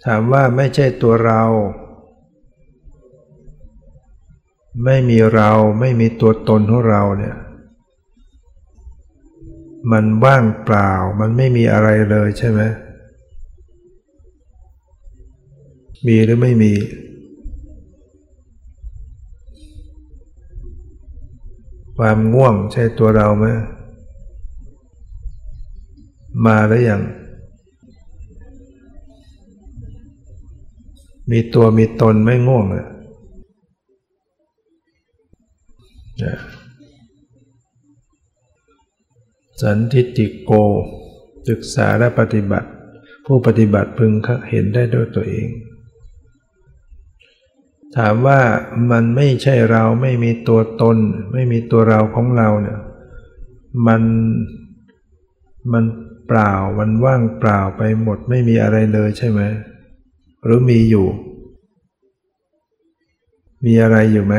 [0.06, 1.42] ถามว่าไม่ใช่ตัวเรา
[4.86, 7.36] ไม่มีเราไม่มีตัวตนของเราเนี่ย
[9.92, 12.62] มันว่างเปล่ามันไม่มีอะไรเลยใช่ไหม
[16.08, 16.74] มีหรือไม่มี
[21.98, 23.46] ความง่วงใช่ตัวเราไหม
[26.46, 27.02] มาแล้วยัง
[31.32, 32.88] มีตัวมีตนไม่ง่วงอะ
[39.62, 40.52] สันทิติโก
[41.50, 42.70] ศึกษาและปฏิบัติ
[43.26, 44.12] ผู้ปฏิบัติพึง
[44.50, 45.48] เห็นได้ด้วยตัวเอง
[47.98, 48.40] ถามว่า
[48.92, 50.98] มันไม่ใช่เราไม่มีตัวตน
[51.34, 52.80] ไม่มีตัวเราของเราเนี่ย
[53.88, 54.02] มัน
[55.74, 55.86] มัน
[56.28, 59.42] เปล่ามันว่างเปล่าไปหมดไม่มีอะไรเลยใช่ไหม
[60.44, 61.08] หรือมีอยู่
[63.66, 64.36] มีอะไรอยู่ไหม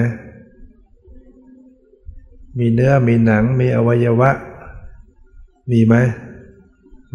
[2.59, 4.31] มีเนื้อมีหนังมีอวัยวะ
[5.71, 5.95] มีไหม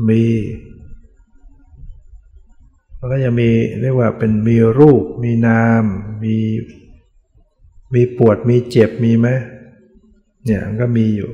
[0.08, 0.24] มี
[2.98, 3.50] มันก็จะมี
[3.82, 5.84] เรียกว่าเป็นมีรูป มีนาม
[6.24, 6.36] มี
[7.94, 9.28] มีปวดมีเจ็บมีไหม
[10.46, 11.32] เนี่ยก็มีอยู่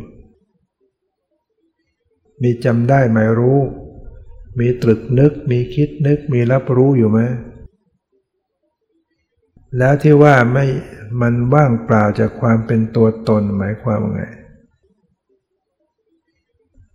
[2.41, 3.60] มีจำได้หมายรู้
[4.60, 7.20] มีตรึกนึกมีคิดนึกมีรับรู้อยู่ไหม
[9.78, 10.66] แล้วที่ว่าไม่
[11.22, 14.24] มันว่างเปล่าจากความเป็นตัวตนหมายความว่าไง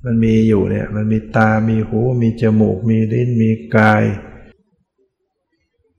[0.04, 4.04] มันมีอยู่เนี่ย มันมีตา มีหู มีจมูก มีลิ้น มีกาย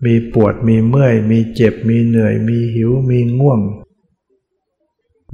[0.06, 3.60] มีปวด มีเมื่อย มีเจ็บ มีเหนื่อย มีหิว มีง่วง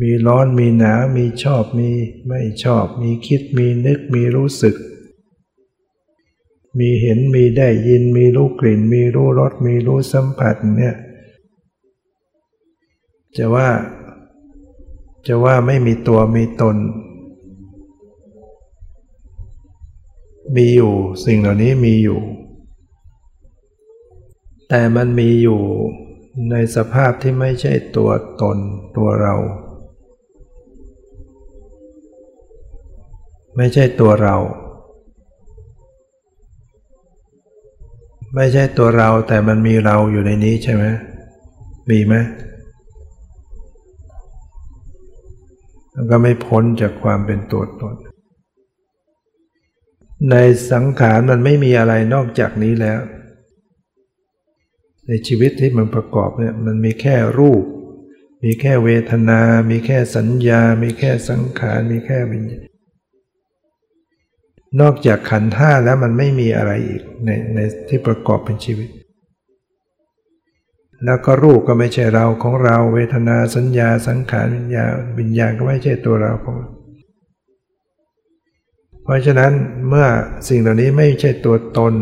[0.02, 1.90] มีร้อน มีหนาว มีชอบ มี
[2.28, 4.76] ไม่ชอบ มีคิด มีนึก มีรู้สึก
[6.80, 10.96] มีเห็นมีได้ยินมีรู้กลิ่น มีรู้รสมีรู้สัมผัสเนี่ย
[13.38, 13.70] จะว่า
[15.28, 16.78] จะว่าไม่มีตัวมีตน
[20.56, 20.94] มีอยู่
[21.26, 22.20] สิ่งเหล่านี้มีอยู่
[24.70, 25.62] แต่มันมีอยู่
[26.52, 28.12] ในสภาพที่ไม่ใช่ตัว
[28.42, 28.58] ตน
[28.98, 29.36] ตัวเรา
[33.58, 34.36] ไม่ใช่ตัวเรา
[38.36, 40.86] ไม่ใช่ตัวเราแต่มันมีเราอยู่ในนี้ใช่ไหม
[41.90, 42.16] มีไหม
[45.94, 47.96] มันก็ไม่พ้นจากความเป็นตัวตน
[50.32, 50.36] ใน
[50.72, 53.00] สังขารมันไม่มีอะไรนอกจากนี้แล้ว
[55.08, 57.64] ในชีวิตที่มันประกอบเนี่ยมันมีแค่รูป
[58.44, 62.75] มีแค่เวทนา มีแค่สัญญา มีแค่สังขาร มีแค่วิญญาณ
[64.82, 67.60] นอกจากขันธ์ห้าแล้วมันไม่มีอะไรอีกในใน
[67.90, 68.90] ที่ประกอบเป็นชีวิต
[71.06, 74.86] แล้วก็รูปก็ไม่ใช่เราของเรา เวทนาสัญญาสังขารวิญญา
[75.20, 76.70] วิญญาณก็ไม่ใช่ตัวเราของเรา
[79.04, 79.52] เพราะฉะนั้น
[79.90, 80.08] เมื่อ
[80.50, 81.94] สิ่งเหล่านี้ไม่ใช่ตัวตน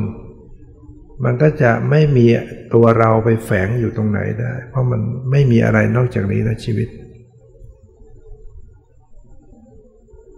[1.23, 2.25] มันก็จะไม่มี
[2.73, 5.01] ตัวเราไปแฝงอยู่ตรงไหนได้ เพราะมัน
[5.31, 6.87] ไม่มีอะไรนอกจากนี้ในชีวิต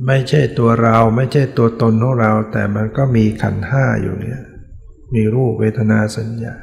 [0.07, 4.41] ไม่ใช่ตัวเราไม่ใช่ตัวตนของเรา แต่มันก็มีขันห้าอยู่เนี่ย
[5.13, 6.55] มีรูปเวทนาสัญญา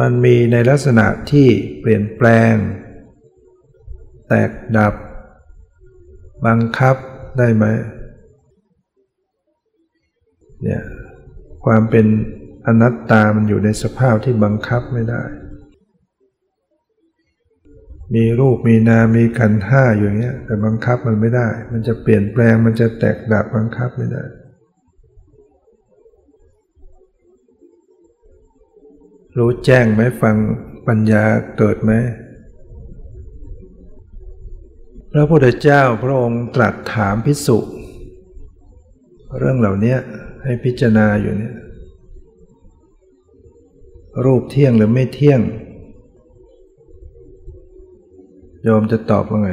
[0.00, 1.48] มันมีในลักษณะที่
[1.80, 2.54] เปลี่ยนแปลง
[4.28, 4.94] แตกดับ
[6.46, 6.96] บังคับ
[7.38, 7.64] ได้ไหม
[10.62, 10.82] เนี่ย
[11.64, 12.06] ความเป็น
[12.66, 15.22] อนัตตามันอยู่ในสภาพที่บังคับไม่ได้
[18.14, 24.22] มีรูปมีนามมีขันห้าอยู่อย่างเงี้ย แต่บังคับมันไม่ได้ มันจะเปลี่ยนแปลงมันจะแตกดับบังคับไม่ได้
[29.38, 30.36] รู้แจ้งไหมฟัง
[30.88, 31.24] ปัญญา
[31.58, 31.92] เกิดไหม
[35.12, 37.58] พระพุทธเจ้าพระองค์ตรัสถามพิสุ
[39.38, 39.96] เรื่องเหล่านี้
[40.42, 41.54] ให้พิจารณาอยู่เนี่ย
[44.24, 45.40] รูปเที่ยงหรือไม่เที่ยง
[48.64, 49.50] โยมจะตอบว่าไง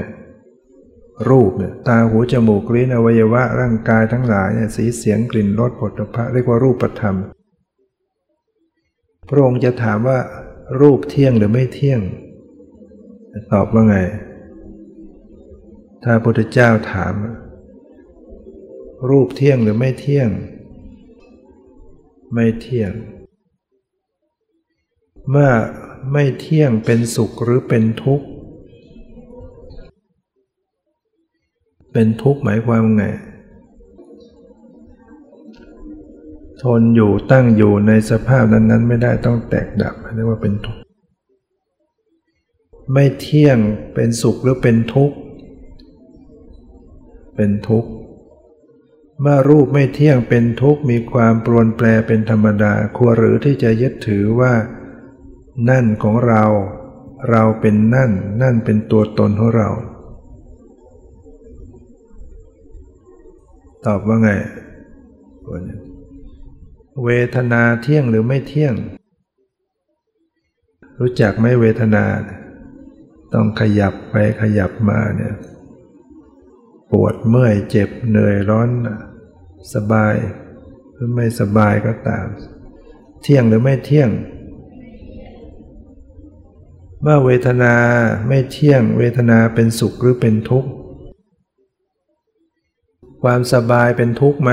[1.29, 7.15] รูปเนี่ยตาหูจมูกลิ้นอวัยวะร่างกายทั้งหลายเนี่ยสีเสียงกลิ่นรสผลิภัณฑ์เรียกว่ารูปธรรม
[9.29, 10.19] พระองค์จะถามว่า
[10.81, 12.01] รูปเที่ยงหรือไม่เที่ยง
[13.51, 13.97] ตอบว่าไง
[16.03, 17.13] ถ้าพระพุทธเจ้าถาม
[19.09, 20.29] รูปเที่ยงหรือไม่เที่ยง
[22.33, 22.91] ไม่เที่ยง
[25.29, 25.51] เมื่อ
[26.11, 28.27] ไม่เที่ยงเป็นสุขหรือเป็นทุกข์
[31.93, 33.05] เป็นทุกข์หมายความไง
[36.61, 40.81] ทนอยู่ตั้งอยู่ในสภาพนั้นๆ ไม่ได้ต้องแตกดับเรียกว่าเป็นทุกข์
[42.93, 43.57] ไม่เที่ยง
[43.93, 45.15] เป็นสุขหรือเป็นทุกข์
[47.35, 47.89] เป็นทุกข์
[49.21, 54.53] เมื่อรูปไม่เที่ยงเป็นทุกข์มีความปรวนแปรเป็นธรรมดา ควรหรือที่จะยึดถือว่า
[55.69, 56.43] นั่นของเรา
[57.29, 58.11] เราเป็นนั่น
[58.41, 59.69] นั่นเป็นตัวตนของเรา
[63.85, 64.29] ตอบว่าไง
[67.05, 68.73] เวทนาเที่ยงหรือไม่เที่ยง
[70.99, 72.05] รู้จักไหมเวทนา
[73.33, 75.35] ต้องขยับไปขยับมาเนี่ย
[76.91, 78.69] ปวดเมื่อยเจ็บเหนื่อยร้อน
[79.73, 80.15] สบาย
[80.93, 82.27] หรือไม่สบายก็ตาม
[83.21, 84.09] เที่ยงหรือไม่เที่ยง
[87.01, 87.73] เมื่อเวทนา
[88.27, 90.71] ไม่เที่ยง เวทนาเป็นสุขหรือเป็นทุกข์
[93.23, 94.51] ความสบายเป็นทุกข์ไหม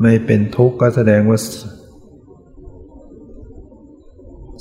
[0.00, 1.38] ไม่เป็นทุกข์ก็แสดงว่า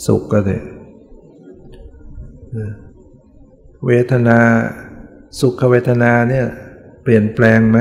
[0.05, 0.61] สุขก็เลย
[3.85, 4.39] เวทนา
[5.39, 6.45] สุขเวทนาเนี่ย
[7.03, 7.79] เปลี่ยนแปลงไหม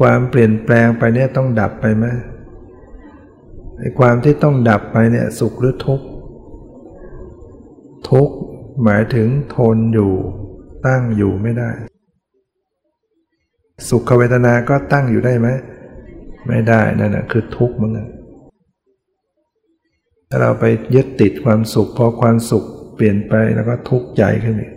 [0.00, 2.06] ความเปลี่ยนแปลงไปเนี่ยต้องดับไปไหม
[3.78, 6.06] ไอ้ความที่ต้องดับไปเนี่ยสุขหรือทุกข์
[8.10, 8.34] ทุกข์
[8.84, 10.12] หมายถึงทนอยู่
[10.86, 11.70] ตั้งอยู่ไม่ได้
[13.88, 15.48] สุขเวทนาก็ตั้งอยู่ได้ไหม
[16.46, 17.98] ไม่ได้นั่นแหะคือทุกข์มันน
[20.28, 20.64] ถ้าเราไป
[20.94, 22.64] ยึดติดความสุขพอความสุข
[22.94, 24.72] เปลี่ยนไปแล้วก็ทุกข์ใจขึ้นอีก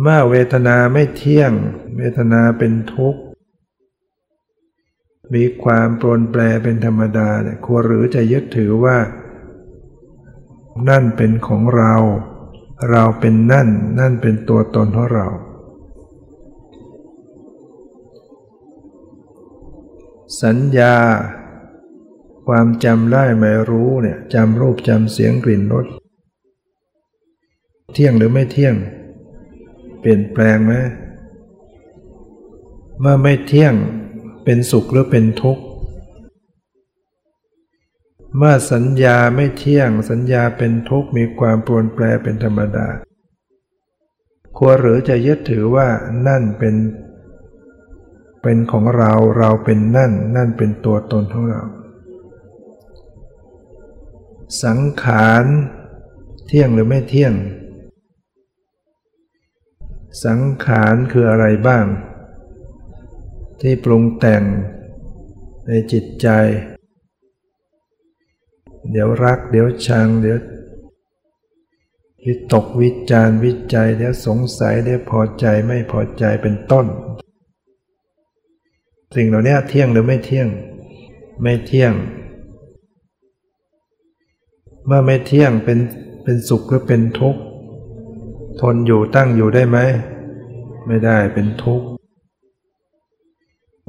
[0.00, 1.52] เมื่อเวทนาไม่เที่ยง
[1.96, 3.20] เวทนาเป็นทุกข์
[5.34, 8.96] มีความปรนแปรเป็นธรรมดาเนี่ยควรหรือจะยึดถือว่า
[10.88, 11.94] นั่นเป็นของเรา
[12.90, 13.68] เราเป็นนั่น
[13.98, 15.28] นั่นเป็นตัวตนของเรา
[20.42, 20.94] สัญญา
[22.46, 25.86] ความจำได้ไม่รู้เนี่ยจำรูปจำเสียงกลิ่นรส
[27.94, 28.74] เที่ยงหรือไม่เที่ยง
[30.00, 30.72] เปลี่ยนแปลงไหม
[33.00, 33.74] เมื่อไม่เที่ยง
[34.44, 35.63] เป็นสุขหรือเป็นทุกข์
[38.36, 42.88] เมื่อสัญญาไม่เที่ยงสัญญาเป็นทุกข์มีความปรวนแปรเป็นธรรมดา
[44.58, 45.88] ควรหรือจะยึดถือว่า
[46.26, 46.76] นั่นเป็น
[48.42, 51.62] เป็นของเราเราเป็นนั่น นั่นเป็นตัวตนของเรา
[54.64, 55.44] สังขาร
[56.46, 57.34] เที่ยงหรือไม่เที่ยง
[60.24, 61.84] สังขารคืออะไรบ้าง
[63.60, 64.42] ที่ปรุงแต่ง
[65.66, 66.28] ในจิตใจ
[68.90, 70.38] เดี๋ยวรัก เดี๋ยวชัง เดี๋ยว
[72.26, 76.86] วิตกวิจารวิจัย เดี๋ยวสงสัย เดี๋ยวพอใจไม่พอใจเป็นต้น
[79.14, 80.48] สิ่งเหล่านี้เที่ยงหรือไม่เที่ยง
[81.42, 81.92] ไม่เที่ยง
[84.86, 85.78] เมื่อไม่เที่ยงเป็น
[86.22, 87.40] เป็นสุขหรือเป็นทุกข์
[88.60, 89.78] ทนอยู่ตั้งอยู่ได้ไหม
[90.86, 91.86] ไม่ได้เป็นทุกข์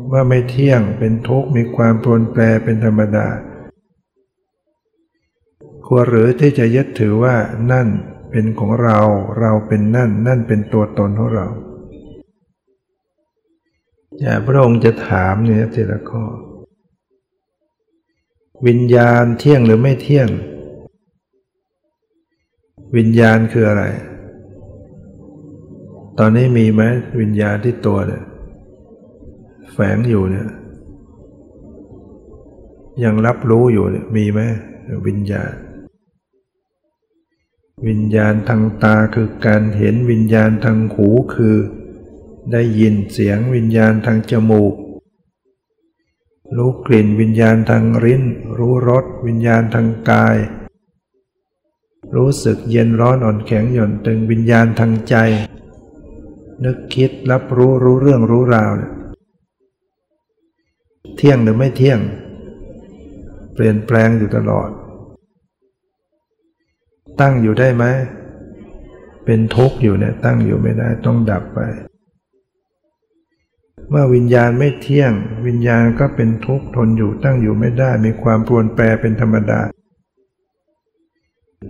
[0.07, 3.27] เมื่อไม่เที่ยงเป็นทุกข์มีความปรนแปรเป็นธรรมดา
[5.87, 7.35] ควรหรือที่จะยึดถือว่า
[7.71, 7.87] นั่น
[8.31, 8.99] เป็นของเรา
[9.39, 11.47] เราเป็นนั่น นั่นเป็นตัวตนของเรา
[14.19, 16.23] อย่าพระองค์จะถามเนี่ยทีละข้อ
[18.67, 20.29] วิญญาณเที่ยงหรือไม่เที่ยง
[22.97, 23.83] วิญญาณคืออะไร
[26.19, 26.81] ตอนนี้มีไหม
[27.21, 28.23] วิญญาณที่ตัวเนี่ย
[29.71, 30.47] แฝงอยู่เนี่ย
[33.03, 34.39] ยังรับรู้อยู่เนี่ยมีไหม
[35.07, 35.51] วิญญาณ
[37.83, 41.57] วิญญาณทางตาคือการเห็นวิญญาณทางหูคือ
[42.51, 44.73] ได้ยินเสียงวิญญาณทางจมูก
[46.55, 48.23] รู้กลิ่นวิญญาณทางริ้น
[48.57, 50.37] รู้รสวิญญาณทางกาย
[52.15, 55.15] รู้สึกเย็นร้อนอ่อนแข็งหย่อนตึงวิญญาณทางใจ
[56.63, 58.73] นึกคิดรับรู้รู้เรื่องรู้ราว
[61.17, 61.99] เที่ยงหรือไม่เที่ยง
[63.53, 64.69] เปลี่ยนแปลงอยู่ตลอด
[67.21, 67.85] ตั้งอยู่ได้ไหม
[69.25, 71.59] เป็นทุกข์อยู่เนี่ยตั้งอยู่ไม่ได้ต้องดับไป
[73.89, 75.11] เมื่อวิญญาณไม่เที่ยง
[75.47, 79.61] วิญญาณก็เป็นทุกข์ทนอยู่ตั้งอยู่ไม่ได้มีความปรวนแปรเป็นธรรมดา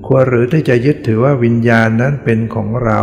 [0.05, 3.01] ควรหรือที่จะยึดถือว่าวิญญาณนั้นเป็นของเรา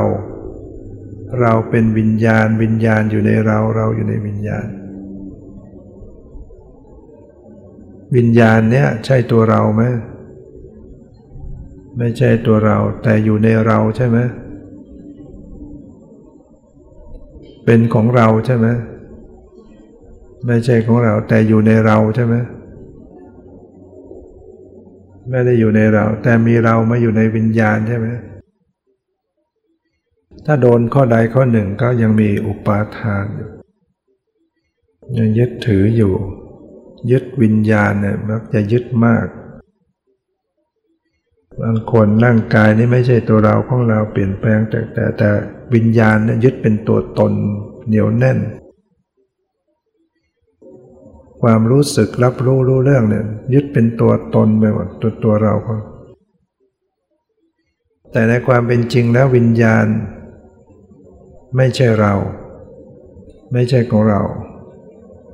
[1.41, 4.67] เราเป็นวิญญาณ วิญญาณอยู่ในเราเราอยู่ในวิญญาณ
[8.17, 9.83] วิญญาณเนี้ยใช่ตัวเราไหม
[11.99, 14.19] ไม่ใช่ตัวเราแต่อยู่ในเราใช่ไหม
[17.65, 18.67] เป็นของเราใช่ไหม
[20.47, 22.35] ไม่ใช่ของเราแต่อยู่ในเราใช่ไหม
[25.31, 28.09] ไม่ได้อยู่ในเรา แต่มีเรามาอยู่ในวิญญาณใช่ไหม
[30.47, 33.51] ถ้าโดนข้อใดข้อหนึ่งก็ยังมีอุปาทานอยู่
[35.19, 36.15] ยังยึดถืออยู่
[37.11, 39.27] ยึดวิญญาณเนี่ยมักจะยึดมาก
[41.61, 45.31] บางคนร่างกายนี่ไม่ใช่ตัวเราของเราเปลี่ยนแปลงแต่แต่แต่
[45.75, 47.33] วิญญาณเนี่ยยึดเป็นตัวตน
[47.87, 48.39] เหนียวแน่น
[51.43, 53.25] ความรู้สึกรับรู้รู้เรื่องเนี่ย
[53.55, 55.79] ยึดเป็นตัวตนไปหมดตัวตัวเราเขา
[58.13, 59.87] แต่ในความเป็นจริงแล้ววิญญาณ
[61.57, 62.15] ไม่ใช่เรา
[63.53, 64.21] ไม่ใช่ของเรา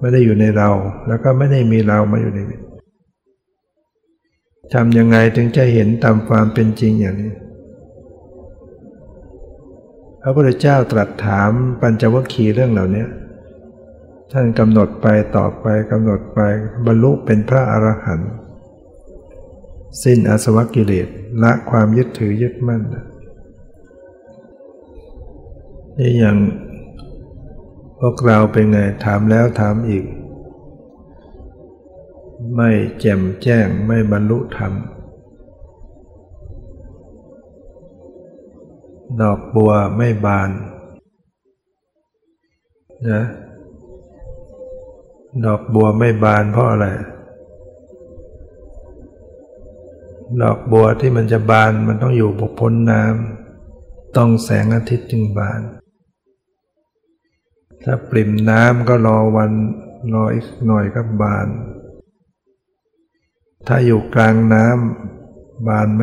[0.00, 0.70] ไม่ได้อยู่ในเรา
[1.08, 2.60] แล้วก็ไม่ได้มีเรามาอยู่ในวิญ
[4.74, 7.32] ทำยังไงถึงจะเห็นตามความเป็นจริงอย่างนี้
[10.22, 13.06] พระพุทธเจ้าตรัสถามปัญจวัคคีย์เรื่องเหล่านี้
[14.32, 15.06] ท่านกำหนดไป
[15.36, 16.40] ต่อไปกำหนดไป
[16.86, 18.32] บรรลุเป็นพระอรหันต์
[20.02, 21.08] สิ้นอาสวะกิเลส
[21.42, 22.82] ละความยึดถือยึดมั่น
[25.98, 26.36] นี่อย่าง
[28.00, 30.04] พวกเราเป็นไงถามแล้วถามอีก
[32.54, 32.70] ไม่
[33.00, 34.72] แจ่มแจ้งไม่บรรลุธรรม
[39.22, 40.50] ดอกบัวไม่บาน
[43.10, 43.22] นะ
[45.44, 46.86] ดอกบัวไม่บานเพราะอะไร
[50.42, 55.60] ดอกบัวที่มันจะบานมันต้องอยู่บกพ้นน้ำต้องแสงอาทิตย์จึงบาน
[57.84, 59.50] ถ้าปริ่มน้ำก็รอวัน
[60.14, 61.48] รออีกหน่อยก็บาน
[63.68, 66.02] ถ้าอยู่กลางน้ำบานไหม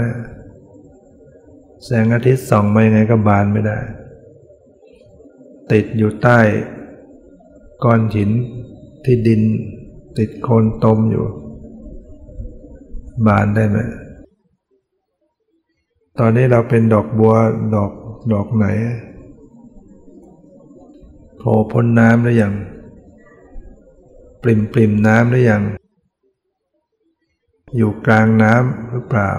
[1.86, 3.78] แสงอาทิตย์ส่องมายังไงก็บานไม่ได้
[5.72, 6.39] ติดอยู่ใต้
[7.84, 8.32] ก้อนหิน
[9.03, 9.41] ที่ดิน
[10.18, 11.26] ติดโคนตมอยู่
[13.28, 13.78] บานได้ไหม
[16.20, 17.34] ตอนนี้เราเป็นดอกบัว
[17.76, 17.91] ดอก
[18.34, 18.66] ดอกไหน
[21.38, 22.53] โผล่พ้นน้ำหรือยัง
[24.43, 25.63] ปริมปริมน้ำหรือยัง
[27.76, 29.30] อยู่กลางน้ำหรือเปล่า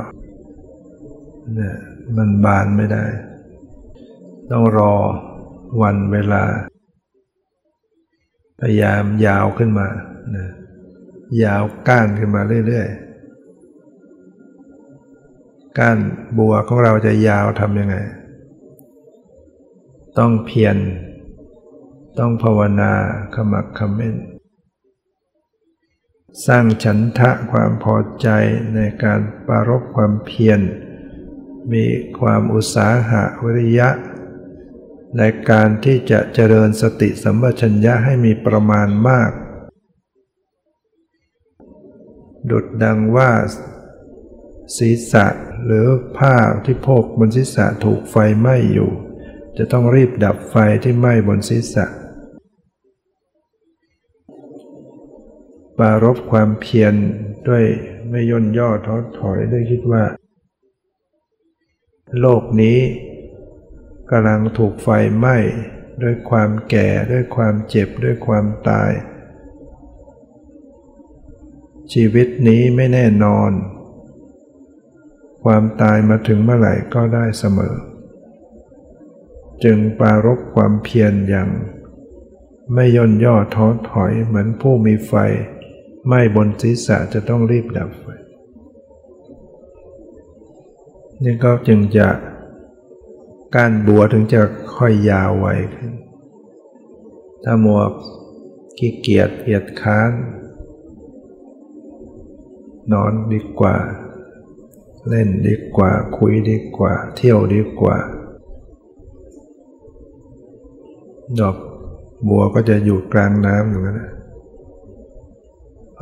[1.54, 1.76] เนี่ย
[2.16, 3.04] มันบานไม่ได้
[4.50, 4.94] ต้องรอ
[5.82, 6.42] วันเวลา
[8.60, 9.88] พยายามยาวขึ้นมา
[10.36, 10.46] นะ
[11.44, 13.06] ยาวก้านขึ้นมาเรื่อยๆ
[15.78, 15.98] ก้าน
[16.38, 17.96] บัวของเราจะยาวทำยังไง
[20.18, 20.76] ต้องเพียร
[22.18, 22.92] ต้องภาวนา
[23.34, 24.14] ขมักขม้น
[26.44, 28.28] สร้างฉันทะความพอใจ
[28.74, 30.60] ในการปารบความเพียร
[31.72, 31.84] มี
[32.18, 33.88] ความอุตสาหะวิริยะ
[35.18, 39.30] ในการที่จะเจริญสติสัมปชัญญะให้มีประมาณมาก
[42.50, 43.30] ดุดดังว่า
[44.76, 45.26] ศีรษะ
[45.64, 45.86] หรือ
[46.18, 48.90] ผ้าที่โพกบนศีรษะถูกไฟไหม้อยู่
[49.56, 51.86] จะต้องรีบดับไฟที่ไหม้บนศีรษะ
[55.78, 56.94] ปารบความเพียร
[57.48, 57.64] ด้วย
[58.10, 60.04] ไม่ย่นย่อท้อถอยด้วยคิดว่า
[62.20, 62.78] โลกนี้
[64.10, 65.36] กำลังถูกไฟไหม้
[66.02, 68.90] ด้วยความแก่ด้วยความเจ็บด้วยความตาย
[71.92, 73.50] ชีวิตนี้ไม่แน่นอน
[75.44, 77.74] ความตายมาถึงเมื่อไหร่ก็ได้เสมอ
[79.64, 81.50] จึงปารบความเพียรอย่าง
[82.74, 85.12] ไม่ย่นย่อท้อถอยเหมือนผู้มีไฟ
[86.06, 88.04] ไหม้บนศีรษะจะต้องรีบดับไฟ
[91.24, 92.08] นี่ก็จึงจะ
[93.54, 94.40] กานบัวถึงจะ
[94.76, 95.92] ค่อยยาวไวขึ้น
[97.44, 97.80] ถ้ามัว
[98.78, 100.12] ขี้เกียจเกียจค้าน
[102.92, 103.76] นอนดีกว่า
[105.08, 107.96] เล่นดีกว่า คุยดีกว่า เที่ยวดีกว่า
[111.40, 111.56] ดอก
[112.28, 114.15] บัวก็จะอยู่กลางน้ำอยู่นั่น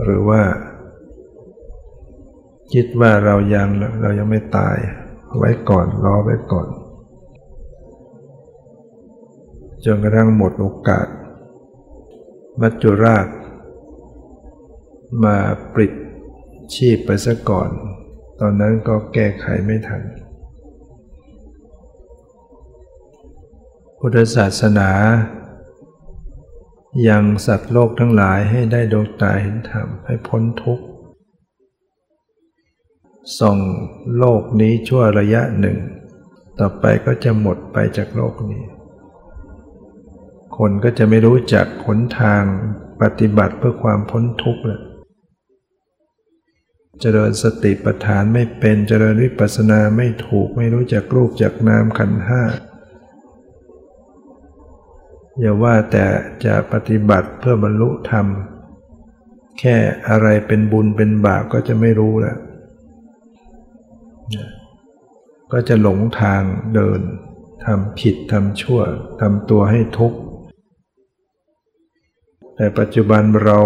[0.03, 0.43] หรือว่า
[2.73, 3.69] คิดว่าเรายัง
[4.03, 4.77] เรายังไม่ตาย
[5.39, 6.69] ไว้ก่อนรอไว้ก่อน
[9.85, 11.07] จนกระทั่งหมดโอกาส
[12.61, 13.27] มัจจุราช
[15.25, 15.37] มา
[15.73, 15.93] ปริด
[16.75, 17.71] ชีพไปซะก่อน
[18.41, 20.03] ตอนนั้นก็แก้ไขไม่ทัน
[23.99, 24.91] พุทธศาสนา
[27.09, 30.85] ยังสัตว์โลกทั้งหลายให้ได้ดวงตาเห็นธรรมให้พ้นทุกข์
[33.41, 33.59] ส่ง
[34.19, 35.79] โลกนี้ชั่วระยะหนึ่ง
[36.59, 38.65] ต่อไปก็จะหมดไปจากโลกนี้
[40.57, 42.43] คนก็จะไม่รู้จักหนทาง
[43.03, 44.83] ปฏิบัติเพื่อความพ้นทุกข์เลย
[47.01, 52.43] เจริญสติปัฏฐานไม่เป็นเจริญวิปัสสนาไม่ถูกไม่รู้จักรูปจักนามขันห้า
[55.41, 56.07] อย่าว่าแต่
[56.45, 58.27] จะปฏิบัติเพื่อบรรลุธรรม
[59.59, 59.77] แค่
[60.09, 62.39] อะไรเป็นบุญเป็นบาปก็จะไม่รู้แล้ว
[65.53, 66.43] ก็จะหลงทาง
[66.75, 67.01] เดิน
[67.65, 68.81] ทำผิดทำชั่ว
[69.21, 70.19] ทำตัวให้ทุกข์
[72.57, 73.59] แต่ปัจจุบันเรา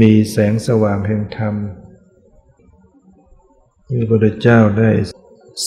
[0.00, 1.54] มีแสงสว่างแห่งธรรม
[3.86, 4.90] ที่พระพุทธเจ้าได้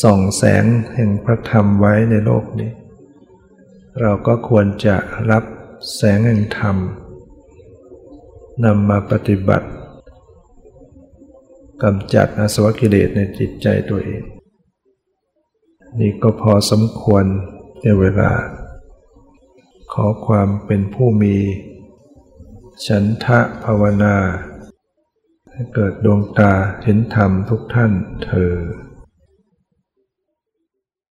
[0.02, 2.72] ส่องแสงแห่งพระธรรมไว้ในโลกนี้
[4.02, 4.96] เราก็ควรจะ
[5.32, 5.44] รับ
[5.96, 6.78] แสงแห่งธรรม
[8.64, 9.68] นำมาปฏิบัติ
[11.84, 14.24] กำจัดอาสวะกิเลสในจิตใจตัวเอง
[16.00, 17.26] นี่ก็พอสมควร
[17.82, 18.32] ในเวลา
[19.94, 21.36] ขอความเป็นผู้มี
[22.88, 24.16] ฉันทะภาวนา
[25.52, 27.92] ให้เกิดดวงตาเห็นธรรมทุกท่าน
[28.26, 28.54] เธอ